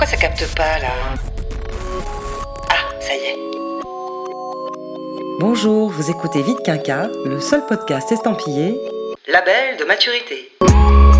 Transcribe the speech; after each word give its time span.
Pourquoi 0.00 0.16
ça 0.16 0.28
capte 0.28 0.56
pas 0.56 0.78
là 0.78 0.88
Ah, 2.70 2.88
ça 3.00 3.14
y 3.14 3.18
est. 3.18 3.38
Bonjour, 5.38 5.90
vous 5.90 6.10
écoutez 6.10 6.40
Vite 6.40 6.62
Quinca, 6.64 7.10
le 7.26 7.38
seul 7.38 7.66
podcast 7.66 8.10
estampillé 8.10 8.80
Label 9.28 9.76
de 9.78 9.84
maturité. 9.84 10.52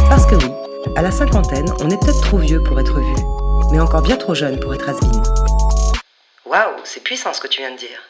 Parce 0.09 0.25
que 0.25 0.35
oui, 0.37 0.51
à 0.97 1.03
la 1.03 1.11
cinquantaine, 1.11 1.71
on 1.81 1.91
est 1.91 2.01
peut-être 2.01 2.23
trop 2.23 2.39
vieux 2.39 2.63
pour 2.63 2.81
être 2.81 2.99
vu, 2.99 3.23
mais 3.71 3.81
encore 3.81 4.01
bien 4.01 4.17
trop 4.17 4.35
jeune 4.35 4.59
pour 4.59 4.73
être 4.73 4.89
has 4.89 4.99
Waouh, 6.47 6.81
c'est 6.85 7.05
puissant 7.05 7.35
ce 7.35 7.43
que 7.43 7.49
tu 7.49 7.61
viens 7.61 7.73
de 7.73 7.77
dire. 7.77 8.01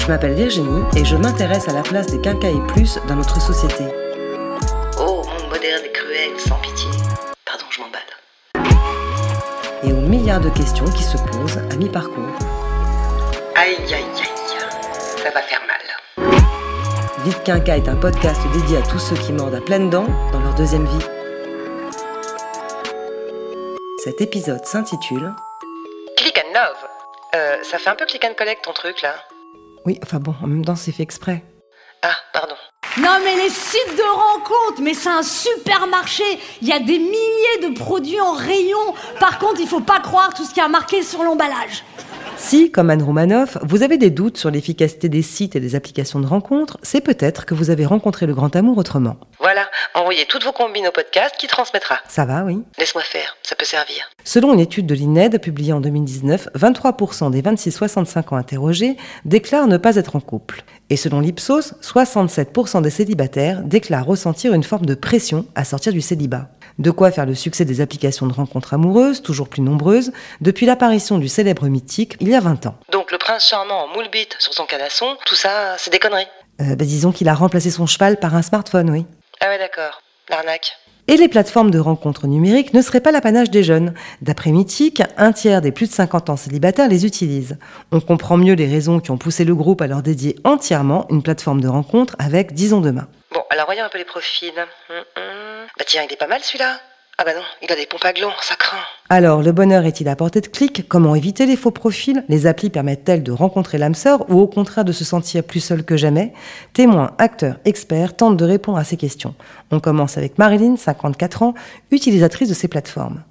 Je 0.00 0.08
m'appelle 0.08 0.34
Virginie 0.34 0.82
et 0.96 1.04
je 1.04 1.14
m'intéresse 1.14 1.68
à 1.68 1.72
la 1.72 1.82
place 1.82 2.08
des 2.08 2.20
quinca 2.20 2.48
et 2.48 2.66
plus 2.66 2.98
dans 3.06 3.14
notre 3.14 3.40
société. 3.40 3.84
Milliards 10.06 10.40
de 10.40 10.50
questions 10.50 10.84
qui 10.84 11.02
se 11.02 11.16
posent 11.16 11.58
à 11.58 11.74
mi-parcours. 11.74 12.38
Aïe, 13.56 13.74
aïe, 13.76 13.92
aïe, 13.92 14.04
ça 15.16 15.30
va 15.30 15.42
faire 15.42 15.60
mal. 15.66 15.80
Vite 17.24 17.42
Quinca 17.42 17.76
est 17.76 17.88
un 17.88 17.96
podcast 17.96 18.40
dédié 18.52 18.76
à 18.76 18.82
tous 18.82 19.00
ceux 19.00 19.16
qui 19.16 19.32
mordent 19.32 19.56
à 19.56 19.60
pleines 19.60 19.90
dents 19.90 20.06
dans 20.30 20.38
leur 20.38 20.54
deuxième 20.54 20.86
vie. 20.86 21.06
Cet 24.04 24.20
épisode 24.20 24.64
s'intitule 24.64 25.34
Click 26.16 26.38
and 26.38 26.54
love. 26.54 26.88
Euh, 27.34 27.56
ça 27.64 27.78
fait 27.78 27.90
un 27.90 27.96
peu 27.96 28.06
click 28.06 28.24
and 28.24 28.34
collect 28.38 28.62
ton 28.62 28.72
truc 28.74 29.02
là. 29.02 29.16
Oui, 29.86 29.98
enfin 30.04 30.20
bon, 30.20 30.36
en 30.40 30.46
même 30.46 30.64
temps 30.64 30.76
c'est 30.76 30.92
fait 30.92 31.02
exprès. 31.02 31.42
Ah, 32.02 32.14
pardon. 32.32 32.54
Non 32.98 33.18
mais 33.22 33.36
les 33.36 33.50
sites 33.50 33.96
de 33.96 34.02
rencontres, 34.02 34.80
mais 34.80 34.94
c'est 34.94 35.10
un 35.10 35.22
supermarché. 35.22 36.24
Il 36.62 36.68
y 36.68 36.72
a 36.72 36.78
des 36.78 36.98
milliers 36.98 37.68
de 37.68 37.78
produits 37.78 38.20
en 38.20 38.32
rayon. 38.32 38.94
Par 39.20 39.38
contre, 39.38 39.60
il 39.60 39.68
faut 39.68 39.80
pas 39.80 40.00
croire 40.00 40.32
tout 40.32 40.44
ce 40.44 40.54
qui 40.54 40.60
a 40.60 40.68
marqué 40.68 41.02
sur 41.02 41.22
l'emballage. 41.22 41.84
Si, 42.38 42.70
comme 42.70 42.90
Anne 42.90 43.02
Romanoff, 43.02 43.58
vous 43.62 43.82
avez 43.82 43.96
des 43.96 44.10
doutes 44.10 44.36
sur 44.36 44.50
l'efficacité 44.50 45.08
des 45.08 45.22
sites 45.22 45.56
et 45.56 45.60
des 45.60 45.74
applications 45.74 46.20
de 46.20 46.26
rencontres, 46.26 46.78
c'est 46.82 47.00
peut-être 47.00 47.46
que 47.46 47.54
vous 47.54 47.70
avez 47.70 47.86
rencontré 47.86 48.26
le 48.26 48.34
grand 48.34 48.54
amour 48.54 48.78
autrement. 48.78 49.16
Voilà, 49.40 49.68
envoyez 49.94 50.26
toutes 50.26 50.44
vos 50.44 50.52
combines 50.52 50.86
au 50.86 50.92
podcast 50.92 51.34
qui 51.38 51.46
transmettra. 51.46 51.98
Ça 52.08 52.24
va, 52.24 52.44
oui 52.44 52.62
Laisse-moi 52.78 53.02
faire, 53.02 53.36
ça 53.42 53.56
peut 53.56 53.64
servir. 53.64 54.08
Selon 54.22 54.52
une 54.52 54.60
étude 54.60 54.86
de 54.86 54.94
l'INED 54.94 55.40
publiée 55.40 55.72
en 55.72 55.80
2019, 55.80 56.50
23% 56.54 57.30
des 57.30 57.42
26-65 57.42 58.34
ans 58.34 58.36
interrogés 58.36 58.96
déclarent 59.24 59.66
ne 59.66 59.78
pas 59.78 59.96
être 59.96 60.14
en 60.14 60.20
couple. 60.20 60.62
Et 60.90 60.96
selon 60.96 61.20
l'Ipsos, 61.20 61.74
67% 61.82 62.82
des 62.82 62.90
célibataires 62.90 63.62
déclarent 63.62 64.06
ressentir 64.06 64.52
une 64.52 64.62
forme 64.62 64.86
de 64.86 64.94
pression 64.94 65.46
à 65.54 65.64
sortir 65.64 65.92
du 65.92 66.00
célibat. 66.00 66.50
De 66.78 66.90
quoi 66.90 67.10
faire 67.10 67.24
le 67.24 67.34
succès 67.34 67.64
des 67.64 67.80
applications 67.80 68.26
de 68.26 68.32
rencontres 68.34 68.74
amoureuses, 68.74 69.22
toujours 69.22 69.48
plus 69.48 69.62
nombreuses, 69.62 70.12
depuis 70.40 70.66
l'apparition 70.66 71.18
du 71.18 71.28
célèbre 71.28 71.66
mythique 71.66 72.16
il 72.20 72.28
y 72.28 72.34
a 72.34 72.40
20 72.40 72.66
ans. 72.66 72.76
Donc 72.92 73.12
le 73.12 73.18
prince 73.18 73.46
charmant 73.48 73.84
en 73.84 73.88
moule 73.88 74.08
bite 74.10 74.36
sur 74.38 74.52
son 74.52 74.66
canasson, 74.66 75.16
tout 75.24 75.34
ça, 75.34 75.76
c'est 75.78 75.90
des 75.90 75.98
conneries. 75.98 76.28
Euh, 76.60 76.76
bah, 76.76 76.84
disons 76.84 77.12
qu'il 77.12 77.28
a 77.28 77.34
remplacé 77.34 77.70
son 77.70 77.86
cheval 77.86 78.18
par 78.18 78.34
un 78.34 78.42
smartphone, 78.42 78.90
oui. 78.90 79.06
Ah 79.40 79.48
ouais, 79.48 79.58
d'accord. 79.58 80.02
L'arnaque. 80.28 80.72
Et 81.08 81.16
les 81.16 81.28
plateformes 81.28 81.70
de 81.70 81.78
rencontres 81.78 82.26
numériques 82.26 82.74
ne 82.74 82.82
seraient 82.82 83.00
pas 83.00 83.12
l'apanage 83.12 83.50
des 83.50 83.62
jeunes. 83.62 83.94
D'après 84.22 84.50
Mythique, 84.50 85.02
un 85.16 85.32
tiers 85.32 85.60
des 85.60 85.70
plus 85.70 85.86
de 85.86 85.92
50 85.92 86.30
ans 86.30 86.36
célibataires 86.36 86.88
les 86.88 87.06
utilisent. 87.06 87.58
On 87.92 88.00
comprend 88.00 88.36
mieux 88.36 88.54
les 88.54 88.66
raisons 88.66 88.98
qui 88.98 89.12
ont 89.12 89.18
poussé 89.18 89.44
le 89.44 89.54
groupe 89.54 89.82
à 89.82 89.86
leur 89.86 90.02
dédier 90.02 90.36
entièrement 90.42 91.06
une 91.10 91.22
plateforme 91.22 91.60
de 91.60 91.68
rencontre 91.68 92.16
avec 92.18 92.54
Disons 92.54 92.80
Demain. 92.80 93.06
Bon, 93.32 93.42
alors 93.50 93.66
voyons 93.66 93.84
un 93.84 93.88
peu 93.88 93.98
les 93.98 94.04
profils. 94.04 94.50
Hum, 94.90 94.96
hum. 95.16 95.45
Bah 95.78 95.84
tiens, 95.86 96.02
il 96.06 96.12
est 96.12 96.16
pas 96.16 96.26
mal 96.26 96.42
celui-là. 96.42 96.80
Ah 97.18 97.24
bah 97.24 97.32
non, 97.34 97.42
il 97.62 97.72
a 97.72 97.76
des 97.76 97.86
pompes 97.86 98.04
à 98.04 98.12
gland, 98.12 98.32
ça 98.42 98.56
craint. 98.56 98.76
Alors, 99.08 99.40
le 99.40 99.50
bonheur 99.52 99.86
est-il 99.86 100.06
à 100.08 100.16
portée 100.16 100.42
de 100.42 100.48
clic? 100.48 100.86
Comment 100.86 101.14
éviter 101.14 101.46
les 101.46 101.56
faux 101.56 101.70
profils? 101.70 102.24
Les 102.28 102.46
applis 102.46 102.68
permettent-elles 102.68 103.22
de 103.22 103.32
rencontrer 103.32 103.78
l'âme 103.78 103.94
sœur 103.94 104.28
ou 104.30 104.38
au 104.38 104.46
contraire 104.46 104.84
de 104.84 104.92
se 104.92 105.04
sentir 105.04 105.42
plus 105.42 105.60
seul 105.60 105.82
que 105.82 105.96
jamais? 105.96 106.34
Témoins, 106.74 107.14
acteurs, 107.16 107.56
experts 107.64 108.16
tentent 108.16 108.36
de 108.36 108.44
répondre 108.44 108.76
à 108.76 108.84
ces 108.84 108.98
questions. 108.98 109.34
On 109.70 109.80
commence 109.80 110.18
avec 110.18 110.36
Marilyn, 110.36 110.76
54 110.76 111.42
ans, 111.42 111.54
utilisatrice 111.90 112.50
de 112.50 112.54
ces 112.54 112.68
plateformes. 112.68 113.22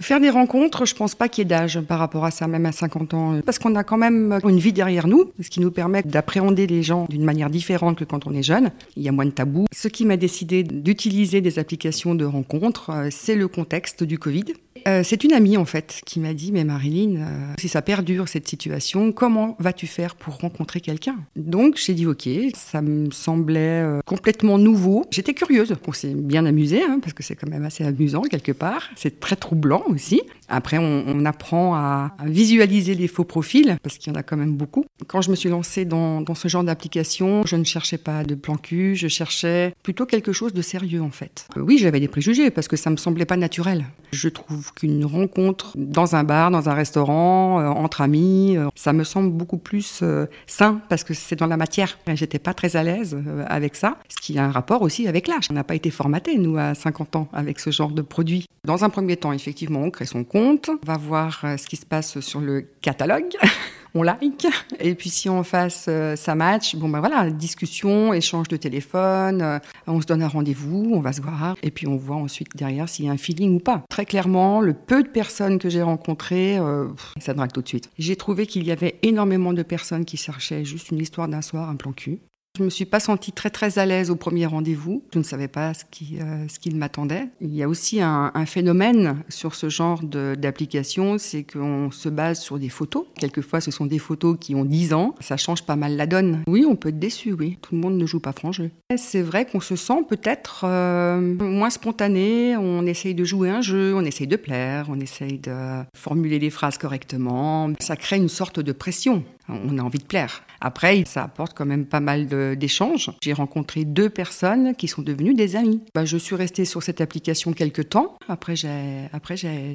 Faire 0.00 0.20
des 0.20 0.30
rencontres, 0.30 0.84
je 0.84 0.94
pense 0.96 1.14
pas 1.14 1.28
qu'il 1.28 1.42
y 1.42 1.46
ait 1.46 1.48
d'âge 1.48 1.80
par 1.80 1.98
rapport 1.98 2.24
à 2.24 2.30
ça, 2.30 2.48
même 2.48 2.66
à 2.66 2.72
50 2.72 3.14
ans. 3.14 3.40
Parce 3.44 3.58
qu'on 3.58 3.74
a 3.76 3.84
quand 3.84 3.98
même 3.98 4.40
une 4.44 4.58
vie 4.58 4.72
derrière 4.72 5.06
nous, 5.06 5.30
ce 5.40 5.48
qui 5.48 5.60
nous 5.60 5.70
permet 5.70 6.02
d'appréhender 6.02 6.66
les 6.66 6.82
gens 6.82 7.06
d'une 7.08 7.24
manière 7.24 7.50
différente 7.50 7.98
que 7.98 8.04
quand 8.04 8.26
on 8.26 8.34
est 8.34 8.42
jeune. 8.42 8.72
Il 8.96 9.02
y 9.02 9.08
a 9.08 9.12
moins 9.12 9.26
de 9.26 9.30
tabous. 9.30 9.66
Ce 9.72 9.88
qui 9.88 10.04
m'a 10.04 10.16
décidé 10.16 10.64
d'utiliser 10.64 11.40
des 11.40 11.58
applications 11.58 12.14
de 12.14 12.24
rencontres, 12.24 12.90
euh, 12.90 13.08
c'est 13.10 13.36
le 13.36 13.46
contexte 13.46 14.02
du 14.02 14.18
Covid. 14.18 14.44
Euh, 14.88 15.02
c'est 15.04 15.24
une 15.24 15.32
amie 15.32 15.56
en 15.56 15.64
fait 15.64 16.00
qui 16.04 16.20
m'a 16.20 16.34
dit 16.34 16.52
mais 16.52 16.64
Marilyn, 16.64 17.16
euh, 17.16 17.54
si 17.58 17.68
ça 17.68 17.82
perdure 17.82 18.28
cette 18.28 18.48
situation, 18.48 19.12
comment 19.12 19.56
vas-tu 19.58 19.86
faire 19.86 20.14
pour 20.14 20.38
rencontrer 20.38 20.80
quelqu'un? 20.80 21.16
Donc 21.36 21.76
j'ai 21.76 21.94
dit 21.94 22.06
ok, 22.06 22.28
ça 22.54 22.82
me 22.82 23.10
semblait 23.10 23.82
euh, 23.82 24.00
complètement 24.04 24.58
nouveau. 24.58 25.04
J'étais 25.10 25.34
curieuse. 25.34 25.74
On 25.86 25.92
s'est 25.92 26.14
bien 26.14 26.46
amusé 26.46 26.82
hein, 26.82 26.98
parce 27.00 27.12
que 27.12 27.22
c'est 27.22 27.36
quand 27.36 27.48
même 27.48 27.64
assez 27.64 27.84
amusant 27.84 28.22
quelque 28.22 28.52
part. 28.52 28.90
C'est 28.96 29.20
très 29.20 29.36
troublant 29.36 29.84
aussi. 29.88 30.22
Après 30.52 30.78
on, 30.78 31.24
apprend 31.24 31.74
à, 31.74 32.12
visualiser 32.24 32.94
les 32.94 33.08
faux 33.08 33.24
profils 33.24 33.76
parce 33.82 33.96
qu'il 33.96 34.12
y 34.12 34.16
en 34.16 34.18
a 34.18 34.22
quand 34.22 34.36
même 34.36 34.54
beaucoup. 34.54 34.84
Quand 35.06 35.22
je 35.22 35.30
me 35.30 35.36
suis 35.36 35.48
lancée 35.48 35.84
dans, 35.84 36.24
ce 36.34 36.48
genre 36.48 36.64
d'application, 36.64 37.42
je 37.46 37.56
ne 37.56 37.64
cherchais 37.64 37.98
pas 37.98 38.22
de 38.22 38.34
plan 38.34 38.56
cul, 38.56 38.94
je 38.96 39.08
cherchais 39.08 39.74
plutôt 39.82 40.06
quelque 40.06 40.32
chose 40.32 40.52
de 40.52 40.62
sérieux 40.62 41.02
en 41.02 41.10
fait. 41.10 41.46
oui, 41.56 41.78
j'avais 41.78 42.00
des 42.00 42.08
préjugés 42.08 42.50
parce 42.50 42.68
que 42.68 42.76
ça 42.76 42.90
me 42.90 42.96
semblait 42.96 43.24
pas 43.24 43.36
naturel. 43.36 43.86
Je 44.12 44.28
trouve 44.28 44.72
qu'une 44.74 45.04
rencontre 45.04 45.72
dans 45.76 46.16
un 46.16 46.24
bar, 46.24 46.50
dans 46.50 46.68
un 46.68 46.74
restaurant, 46.74 47.60
euh, 47.60 47.68
entre 47.68 48.02
amis, 48.02 48.56
euh, 48.56 48.68
ça 48.74 48.92
me 48.92 49.04
semble 49.04 49.30
beaucoup 49.30 49.58
plus 49.58 50.00
euh, 50.02 50.26
sain 50.46 50.80
parce 50.88 51.04
que 51.04 51.14
c'est 51.14 51.36
dans 51.36 51.46
la 51.46 51.56
matière. 51.56 51.98
J'étais 52.14 52.38
pas 52.38 52.54
très 52.54 52.76
à 52.76 52.82
l'aise 52.82 53.16
euh, 53.26 53.44
avec 53.48 53.76
ça, 53.76 53.98
ce 54.08 54.20
qui 54.20 54.38
a 54.38 54.44
un 54.44 54.50
rapport 54.50 54.82
aussi 54.82 55.08
avec 55.08 55.28
l'âge. 55.28 55.48
On 55.50 55.54
n'a 55.54 55.64
pas 55.64 55.74
été 55.74 55.90
formaté 55.90 56.36
nous 56.38 56.56
à 56.58 56.74
50 56.74 57.16
ans 57.16 57.28
avec 57.32 57.60
ce 57.60 57.70
genre 57.70 57.90
de 57.90 58.02
produit. 58.02 58.46
Dans 58.64 58.84
un 58.84 58.90
premier 58.90 59.16
temps, 59.16 59.32
effectivement, 59.32 59.80
on 59.80 59.90
crée 59.90 60.06
son 60.06 60.22
compte, 60.22 60.41
on 60.42 60.86
va 60.86 60.96
voir 60.96 61.40
euh, 61.44 61.56
ce 61.56 61.66
qui 61.66 61.76
se 61.76 61.86
passe 61.86 62.20
sur 62.20 62.40
le 62.40 62.66
catalogue. 62.80 63.32
on 63.94 64.02
like. 64.02 64.46
Et 64.80 64.94
puis 64.94 65.10
si 65.10 65.28
en 65.28 65.42
face 65.42 65.86
euh, 65.88 66.16
ça 66.16 66.34
match, 66.34 66.76
bon 66.76 66.88
ben 66.88 67.00
voilà, 67.00 67.30
discussion, 67.30 68.12
échange 68.12 68.48
de 68.48 68.56
téléphone, 68.56 69.42
euh, 69.42 69.58
on 69.86 70.00
se 70.00 70.06
donne 70.06 70.22
un 70.22 70.28
rendez-vous, 70.28 70.92
on 70.94 71.00
va 71.00 71.12
se 71.12 71.20
voir, 71.20 71.56
et 71.62 71.70
puis 71.70 71.86
on 71.86 71.96
voit 71.96 72.16
ensuite 72.16 72.56
derrière 72.56 72.88
s'il 72.88 73.06
y 73.06 73.08
a 73.08 73.12
un 73.12 73.16
feeling 73.16 73.56
ou 73.56 73.60
pas. 73.60 73.82
Très 73.88 74.06
clairement, 74.06 74.60
le 74.60 74.72
peu 74.72 75.02
de 75.02 75.08
personnes 75.08 75.58
que 75.58 75.68
j'ai 75.68 75.82
rencontrées, 75.82 76.58
euh, 76.58 76.88
ça 77.20 77.34
drague 77.34 77.52
tout 77.52 77.62
de 77.62 77.68
suite. 77.68 77.90
J'ai 77.98 78.16
trouvé 78.16 78.46
qu'il 78.46 78.64
y 78.64 78.72
avait 78.72 78.98
énormément 79.02 79.52
de 79.52 79.62
personnes 79.62 80.04
qui 80.04 80.16
cherchaient 80.16 80.64
juste 80.64 80.90
une 80.90 80.98
histoire 80.98 81.28
d'un 81.28 81.42
soir, 81.42 81.68
un 81.68 81.76
plan 81.76 81.92
cul. 81.92 82.20
Je 82.58 82.64
me 82.64 82.68
suis 82.68 82.84
pas 82.84 83.00
sentie 83.00 83.32
très 83.32 83.48
très 83.48 83.78
à 83.78 83.86
l'aise 83.86 84.10
au 84.10 84.16
premier 84.16 84.44
rendez-vous. 84.44 85.02
Je 85.14 85.18
ne 85.18 85.24
savais 85.24 85.48
pas 85.48 85.72
ce 85.72 85.86
qui 85.90 86.18
euh, 86.20 86.74
m'attendait. 86.74 87.28
Il 87.40 87.54
y 87.54 87.62
a 87.62 87.68
aussi 87.68 88.02
un, 88.02 88.30
un 88.34 88.44
phénomène 88.44 89.22
sur 89.30 89.54
ce 89.54 89.70
genre 89.70 90.02
d'application, 90.02 91.16
c'est 91.16 91.44
qu'on 91.44 91.90
se 91.90 92.10
base 92.10 92.40
sur 92.40 92.58
des 92.58 92.68
photos. 92.68 93.06
Quelquefois, 93.18 93.62
ce 93.62 93.70
sont 93.70 93.86
des 93.86 93.98
photos 93.98 94.36
qui 94.38 94.54
ont 94.54 94.66
10 94.66 94.92
ans. 94.92 95.14
Ça 95.20 95.38
change 95.38 95.62
pas 95.62 95.76
mal 95.76 95.96
la 95.96 96.06
donne. 96.06 96.42
Oui, 96.46 96.66
on 96.68 96.76
peut 96.76 96.90
être 96.90 96.98
déçu. 96.98 97.32
Oui, 97.32 97.56
tout 97.62 97.74
le 97.74 97.80
monde 97.80 97.96
ne 97.96 98.04
joue 98.04 98.20
pas 98.20 98.32
franc 98.32 98.52
jeu. 98.52 98.70
C'est 98.98 99.22
vrai 99.22 99.46
qu'on 99.46 99.60
se 99.60 99.74
sent 99.74 100.04
peut-être 100.06 100.66
euh, 100.66 101.22
moins 101.22 101.70
spontané. 101.70 102.54
On 102.58 102.84
essaye 102.84 103.14
de 103.14 103.24
jouer 103.24 103.48
un 103.48 103.62
jeu, 103.62 103.94
on 103.96 104.04
essaye 104.04 104.26
de 104.26 104.36
plaire, 104.36 104.88
on 104.90 105.00
essaye 105.00 105.38
de 105.38 105.84
formuler 105.96 106.38
les 106.38 106.50
phrases 106.50 106.76
correctement. 106.76 107.72
Ça 107.80 107.96
crée 107.96 108.18
une 108.18 108.28
sorte 108.28 108.60
de 108.60 108.72
pression. 108.72 109.24
On 109.48 109.78
a 109.78 109.82
envie 109.82 109.98
de 109.98 110.04
plaire. 110.04 110.42
Après, 110.60 111.02
ça 111.06 111.24
apporte 111.24 111.54
quand 111.56 111.66
même 111.66 111.86
pas 111.86 112.00
mal 112.00 112.26
d'échanges. 112.56 113.10
J'ai 113.22 113.32
rencontré 113.32 113.84
deux 113.84 114.10
personnes 114.10 114.74
qui 114.74 114.88
sont 114.88 115.02
devenues 115.02 115.34
des 115.34 115.56
amies. 115.56 115.82
Bah, 115.94 116.04
je 116.04 116.16
suis 116.16 116.36
restée 116.36 116.64
sur 116.64 116.82
cette 116.82 117.00
application 117.00 117.52
quelques 117.52 117.88
temps. 117.90 118.16
Après, 118.28 118.56
j'ai 118.56 119.08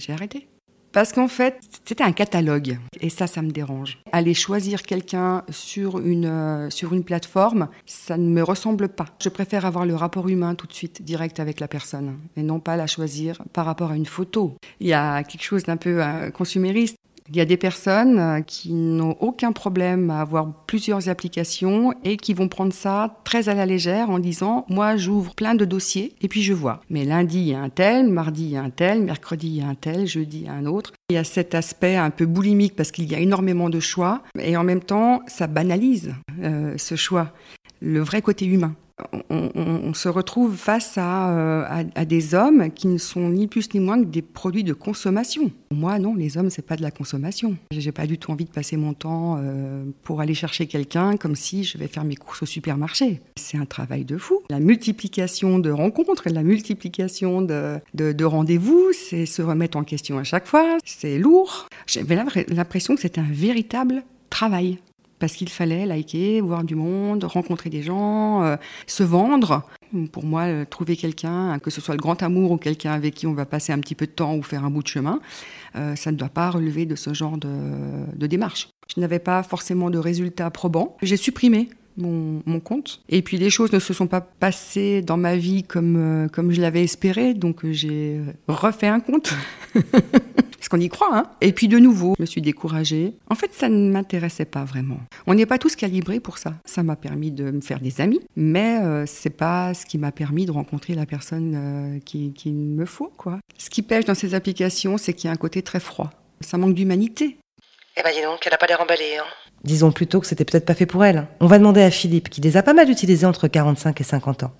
arrêté. 0.10 0.48
Parce 0.98 1.14
qu'en 1.14 1.28
fait, 1.28 1.60
c'était 1.86 2.04
un 2.04 2.12
catalogue. 2.12 2.80
Et 3.02 3.10
ça, 3.10 3.28
ça 3.28 3.42
me 3.42 3.52
dérange. 3.52 4.00
Aller 4.12 4.34
choisir 4.34 4.82
quelqu'un 4.82 5.44
sur 5.50 6.00
une, 6.00 6.26
euh, 6.26 6.70
sur 6.70 6.94
une 6.94 7.04
plateforme, 7.04 7.68
ça 7.86 8.18
ne 8.18 8.28
me 8.28 8.42
ressemble 8.42 8.90
pas. 8.90 9.06
Je 9.22 9.30
préfère 9.30 9.66
avoir 9.66 9.86
le 9.86 9.96
rapport 9.96 10.28
humain 10.28 10.56
tout 10.56 10.66
de 10.66 10.74
suite, 10.74 11.04
direct 11.04 11.40
avec 11.40 11.60
la 11.60 11.68
personne, 11.68 12.18
et 12.36 12.42
non 12.42 12.60
pas 12.60 12.78
la 12.78 12.88
choisir 12.88 13.44
par 13.54 13.66
rapport 13.66 13.92
à 13.92 13.96
une 13.96 14.06
photo. 14.06 14.56
Il 14.80 14.88
y 14.88 14.94
a 14.94 15.24
quelque 15.24 15.44
chose 15.44 15.64
d'un 15.64 15.78
peu 15.78 16.04
euh, 16.04 16.32
consumériste. 16.32 16.98
Il 17.30 17.36
y 17.36 17.42
a 17.42 17.46
des 17.46 17.58
personnes 17.58 18.20
euh, 18.20 18.42
qui 18.42 18.74
n'ont 18.74 19.18
aucun 19.20 19.52
problème 19.52 20.10
à 20.10 20.22
avoir 20.22 20.66
plusieurs 20.66 21.10
applications 21.10 21.94
et 22.04 22.18
qui 22.18 22.34
vont 22.34 22.48
prendre 22.48 22.74
ça 22.74 23.20
très 23.24 23.50
à 23.50 23.54
la 23.54 23.66
légère 23.66 24.10
en 24.10 24.20
disant 24.20 24.66
moi 24.70 24.96
j'ouvre 24.98 25.36
plein 25.36 25.56
de 25.56 25.66
dossiers 25.66 26.14
et 26.22 26.28
puis 26.28 26.42
je 26.42 26.54
vois. 26.54 26.82
Mais 26.90 27.04
lundi 27.04 27.40
il 27.40 27.48
y 27.48 27.54
a 27.54 27.60
un 27.60 27.70
tel, 27.70 28.08
mardi 28.08 28.44
il 28.44 28.52
y 28.52 28.58
a 28.58 28.64
un 28.64 28.70
tel, 28.70 29.02
mercredi 29.02 29.48
il 29.48 29.58
y 29.58 29.62
a 29.62 29.68
un 29.68 29.76
tel, 29.76 30.08
jeudi 30.08 30.40
il 30.40 30.46
y 30.46 30.50
a 30.50 30.54
un 30.54 30.66
autre. 30.66 30.94
Il 31.10 31.16
y 31.16 31.18
a 31.18 31.24
cet 31.24 31.56
aspect 31.56 31.96
un 31.96 32.10
peu 32.10 32.26
boulimique 32.26 32.76
parce 32.76 32.92
qu'il 32.92 33.12
y 33.12 33.16
a 33.16 33.20
énormément 33.20 33.70
de 33.70 33.80
choix 33.80 34.22
et 34.40 34.56
en 34.56 34.64
même 34.64 34.82
temps 34.82 35.22
ça 35.28 35.48
banalise 35.48 36.14
euh, 36.42 36.74
ce 36.78 36.96
choix, 36.96 37.34
le 37.82 38.00
vrai 38.00 38.22
côté 38.22 38.46
humain. 38.46 38.76
On, 39.30 39.94
se 39.94 40.10
retrouve 40.10 40.56
face 40.56 40.96
euh, 40.98 41.66
à, 41.96 42.06
des 42.06 42.34
hommes 42.34 42.72
qui 42.72 42.88
ne 42.88 42.98
sont 42.98 43.30
ni 43.30 43.48
plus 43.48 43.74
ni 43.74 43.80
moins 43.80 44.00
que 44.00 44.08
des 44.08 44.22
produits 44.22 44.64
de 44.64 44.74
consommation. 44.74 45.52
Moi, 45.72 46.00
non, 46.00 46.16
les 46.16 46.38
hommes, 46.38 46.50
c'est 46.50 46.66
pas 46.66 46.76
de 46.76 46.82
la 46.82 46.92
consommation. 46.92 47.58
J'ai 47.72 47.92
pas 47.92 48.08
du 48.08 48.18
tout 48.18 48.32
envie 48.32 48.46
de 48.46 48.50
passer 48.50 48.78
mon 48.78 48.94
temps 48.94 49.38
euh, 49.40 49.84
pour 50.04 50.22
aller 50.22 50.34
chercher 50.34 50.68
quelqu'un 50.68 51.18
comme 51.18 51.36
si 51.36 51.64
je 51.64 51.78
vais 51.78 51.88
faire 51.88 52.04
mes 52.04 52.16
courses 52.16 52.44
au 52.44 52.46
supermarché. 52.46 53.22
C'est 53.36 53.58
un 53.58 53.66
travail 53.66 54.06
de 54.06 54.18
fou. 54.18 54.42
La 54.50 54.60
multiplication 54.60 55.60
de 55.60 55.70
rencontres, 55.70 56.30
la 56.30 56.44
multiplication 56.44 57.42
de 57.42 58.24
rendez-vous, 58.24 58.92
c'est 58.94 59.26
se 59.26 59.42
remettre 59.42 59.78
en 59.78 59.84
question 59.84 60.18
à 60.18 60.24
chaque 60.24 60.48
fois. 60.48 60.78
C'est 60.86 61.18
lourd. 61.18 61.68
J'avais 61.86 62.16
l'impression 62.16 62.96
que 62.96 63.02
c'était 63.02 63.22
un 63.22 63.32
véritable 63.32 64.04
travail 64.30 64.80
parce 65.20 65.34
qu'il 65.34 65.50
fallait 65.50 65.86
liker, 65.86 66.42
voir 66.42 66.64
du 66.64 66.76
monde, 66.76 67.24
rencontrer 67.24 67.70
des 67.70 67.82
gens, 67.82 68.44
euh, 68.44 68.56
se 68.86 69.04
vendre. 69.04 69.64
Pour 70.12 70.26
moi, 70.26 70.44
euh, 70.44 70.66
trouver 70.66 70.98
quelqu'un, 70.98 71.60
que 71.60 71.70
ce 71.70 71.80
soit 71.80 71.96
le 71.96 72.02
grand 72.02 72.22
amour 72.22 72.52
ou 72.52 72.58
quelqu'un 72.58 72.92
avec 72.92 73.16
qui 73.16 73.26
on 73.26 73.34
va 73.34 73.46
passer 73.46 73.72
un 73.72 73.80
petit 73.80 73.96
peu 73.96 74.06
de 74.06 74.12
temps 74.12 74.36
ou 74.36 74.44
faire 74.44 74.66
un 74.66 74.70
bout 74.70 74.84
de 74.84 74.88
chemin, 74.88 75.20
euh, 75.76 75.96
ça 75.96 76.12
ne 76.12 76.18
doit 76.18 76.30
pas 76.30 76.50
relever 76.50 76.86
de 76.86 76.96
ce 76.96 77.14
genre 77.14 77.38
de, 77.38 78.28
démarche. 78.28 78.70
Je 78.94 79.00
n'avais 79.00 79.20
pas 79.20 79.44
forcément 79.44 79.90
de 79.90 79.98
résultats 79.98 80.50
probants. 80.50 80.98
J'ai 81.02 81.18
supprimé 81.18 81.70
mon, 81.96 82.44
mon, 82.46 82.60
compte. 82.60 83.02
Et 83.10 83.22
puis 83.22 83.38
les 83.38 83.50
choses 83.50 83.72
ne 83.72 83.80
se 83.80 83.94
sont 83.94 84.08
pas 84.08 84.22
passées 84.22 85.02
dans 85.02 85.18
ma 85.18 85.36
vie 85.36 85.64
comme, 85.64 86.28
comme 86.32 86.52
je 86.52 86.62
l'avais 86.62 86.84
espéré, 86.84 87.34
donc 87.34 87.66
j'ai 87.72 88.20
refait 88.48 88.88
un 88.88 89.00
compte. 89.00 89.34
Parce 90.68 90.82
qu'on 90.82 90.86
y 90.86 90.90
croit, 90.90 91.18
hein. 91.18 91.24
Et 91.40 91.54
puis 91.54 91.70
de 91.70 91.80
nouveau, 91.80 92.16
je 92.18 92.24
me 92.24 92.26
suis 92.26 92.42
découragée. 92.42 93.14
En 93.30 93.36
fait, 93.36 93.54
ça 93.54 93.70
ne 93.70 93.90
m'intéressait 93.90 94.44
pas 94.44 94.66
vraiment. 94.66 95.00
On 95.26 95.34
n'est 95.34 95.46
pas 95.46 95.58
tous 95.58 95.78
calibrés 95.78 96.20
pour 96.20 96.38
ça. 96.38 96.56
Ça 96.66 96.84
m'a 96.84 96.98
permis 96.98 97.32
de 97.32 97.52
me 97.52 97.62
faire 97.62 97.80
des 97.80 98.02
amis, 98.02 98.20
mais 98.36 98.82
euh, 98.82 99.06
c'est 99.06 99.30
pas 99.30 99.74
ce 99.74 99.86
qui 99.86 99.98
m'a 99.98 100.12
permis 100.12 100.46
de 100.46 100.52
rencontrer 100.52 100.94
la 100.94 101.06
personne 101.06 101.54
euh, 101.56 102.00
qui, 102.04 102.34
qui 102.34 102.52
me 102.52 102.84
faut, 102.84 103.14
quoi. 103.16 103.40
Ce 103.58 103.70
qui 103.70 103.82
pêche 103.82 104.04
dans 104.04 104.14
ces 104.14 104.36
applications, 104.36 104.98
c'est 104.98 105.14
qu'il 105.14 105.30
y 105.30 105.32
a 105.32 105.34
un 105.34 105.38
côté 105.38 105.62
très 105.62 105.80
froid. 105.80 106.10
Ça 106.42 106.58
manque 106.58 106.74
d'humanité. 106.74 107.38
Eh 107.96 108.04
ben 108.04 108.12
dis 108.14 108.22
donc, 108.22 108.40
elle 108.46 108.52
n'a 108.52 108.58
pas 108.58 108.68
l'air 108.68 108.82
emballée, 108.82 109.16
hein. 109.18 109.26
Disons 109.64 109.94
plutôt 109.94 110.20
que 110.20 110.28
c'était 110.28 110.44
peut-être 110.44 110.66
pas 110.66 110.76
fait 110.76 110.86
pour 110.86 111.06
elle. 111.06 111.28
On 111.40 111.48
va 111.48 111.60
demander 111.60 111.82
à 111.82 111.92
Philippe, 111.92 112.30
qui 112.30 112.42
les 112.42 112.58
a 112.58 112.62
pas 112.62 112.74
mal 112.74 112.90
utilisés 112.90 113.26
entre 113.26 113.48
45 113.48 114.02
et 114.02 114.04
50 114.04 114.44
ans. 114.44 114.52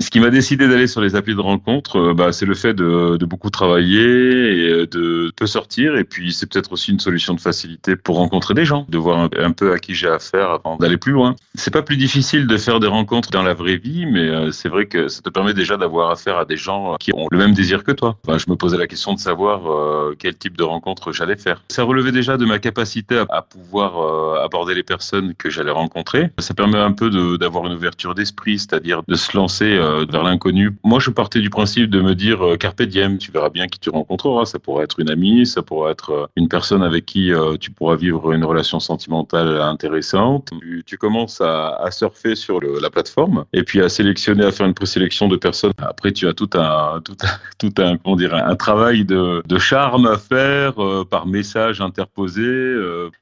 Ce 0.00 0.10
qui 0.10 0.18
m'a 0.18 0.30
décidé 0.30 0.66
d'aller 0.66 0.88
sur 0.88 1.00
les 1.00 1.14
applis 1.14 1.36
de 1.36 1.40
rencontre, 1.40 1.96
euh, 1.96 2.14
bah, 2.14 2.32
c'est 2.32 2.46
le 2.46 2.54
fait 2.54 2.74
de, 2.74 3.16
de, 3.16 3.26
beaucoup 3.26 3.50
travailler 3.50 4.00
et 4.00 4.68
euh, 4.68 4.86
de 4.86 5.32
peu 5.36 5.46
sortir. 5.46 5.96
Et 5.96 6.04
puis, 6.04 6.32
c'est 6.32 6.46
peut-être 6.50 6.72
aussi 6.72 6.90
une 6.90 6.98
solution 6.98 7.34
de 7.34 7.40
facilité 7.40 7.94
pour 7.94 8.16
rencontrer 8.16 8.54
des 8.54 8.64
gens, 8.64 8.86
de 8.88 8.98
voir 8.98 9.28
un, 9.38 9.52
peu 9.52 9.72
à 9.72 9.78
qui 9.78 9.94
j'ai 9.94 10.08
affaire 10.08 10.50
avant 10.50 10.76
d'aller 10.78 10.96
plus 10.96 11.12
loin. 11.12 11.36
C'est 11.54 11.72
pas 11.72 11.82
plus 11.82 11.96
difficile 11.96 12.48
de 12.48 12.56
faire 12.56 12.80
des 12.80 12.88
rencontres 12.88 13.30
dans 13.30 13.42
la 13.42 13.54
vraie 13.54 13.76
vie, 13.76 14.06
mais 14.06 14.28
euh, 14.28 14.50
c'est 14.50 14.68
vrai 14.68 14.86
que 14.86 15.06
ça 15.06 15.22
te 15.22 15.30
permet 15.30 15.54
déjà 15.54 15.76
d'avoir 15.76 16.10
affaire 16.10 16.38
à 16.38 16.44
des 16.44 16.56
gens 16.56 16.96
qui 16.98 17.12
ont 17.14 17.28
le 17.30 17.38
même 17.38 17.54
désir 17.54 17.84
que 17.84 17.92
toi. 17.92 18.16
Enfin, 18.26 18.38
je 18.38 18.50
me 18.50 18.56
posais 18.56 18.76
la 18.76 18.88
question 18.88 19.14
de 19.14 19.20
savoir 19.20 20.14
quel 20.18 20.36
type 20.36 20.56
de 20.56 20.64
rencontre 20.64 21.12
j'allais 21.12 21.36
faire. 21.36 21.62
Ça 21.68 21.84
relevait 21.84 22.12
déjà 22.12 22.36
de 22.36 22.44
ma 22.44 22.58
capacité 22.58 23.22
à, 23.30 23.42
pouvoir 23.42 24.42
aborder 24.42 24.74
les 24.74 24.82
personnes 24.82 25.34
que 25.34 25.50
j'allais 25.50 25.70
rencontrer. 25.70 26.30
Ça 26.38 26.54
permet 26.54 26.78
un 26.78 26.92
peu 26.92 27.10
d'avoir 27.38 27.66
une 27.66 27.74
ouverture 27.74 28.14
d'esprit, 28.14 28.58
c'est-à-dire 28.58 29.02
de 29.06 29.14
se 29.14 29.36
lancer 29.36 29.78
euh, 29.84 30.06
vers 30.10 30.22
l'inconnu. 30.22 30.76
Moi, 30.82 30.98
je 30.98 31.10
partais 31.10 31.40
du 31.40 31.50
principe 31.50 31.90
de 31.90 32.00
me 32.00 32.14
dire 32.14 32.44
euh, 32.44 32.56
carpe 32.56 32.82
diem, 32.82 33.18
tu 33.18 33.30
verras 33.30 33.50
bien 33.50 33.66
qui 33.66 33.78
tu 33.78 33.90
rencontreras. 33.90 34.46
Ça 34.46 34.58
pourrait 34.58 34.84
être 34.84 35.00
une 35.00 35.10
amie, 35.10 35.46
ça 35.46 35.62
pourrait 35.62 35.92
être 35.92 36.10
euh, 36.10 36.26
une 36.36 36.48
personne 36.48 36.82
avec 36.82 37.06
qui 37.06 37.32
tu 37.60 37.70
pourras 37.70 37.96
vivre 37.96 38.32
une 38.32 38.44
relation 38.44 38.80
sentimentale 38.80 39.60
intéressante. 39.60 40.50
Tu, 40.86 40.98
commences 40.98 41.40
à, 41.40 41.88
surfer 41.90 42.34
sur 42.34 42.60
la 42.60 42.90
plateforme 42.90 43.44
et 43.52 43.62
puis 43.62 43.80
à 43.80 43.88
sélectionner, 43.88 44.44
à 44.44 44.52
faire 44.52 44.66
une 44.66 44.74
présélection 44.74 45.28
de 45.28 45.36
personnes. 45.36 45.72
Après, 45.78 46.12
tu 46.12 46.26
as 46.26 46.32
tout 46.32 46.50
un, 46.54 47.00
tout 47.04 47.16
un, 47.22 47.28
tout 47.58 47.82
un, 47.82 47.96
comment 47.98 48.16
dire, 48.16 48.34
un 48.34 48.56
travail 48.56 49.04
de, 49.04 49.42
charme 49.58 50.06
à 50.06 50.18
faire 50.18 50.74
par 51.08 51.26
message 51.26 51.80
interposé 51.80 52.42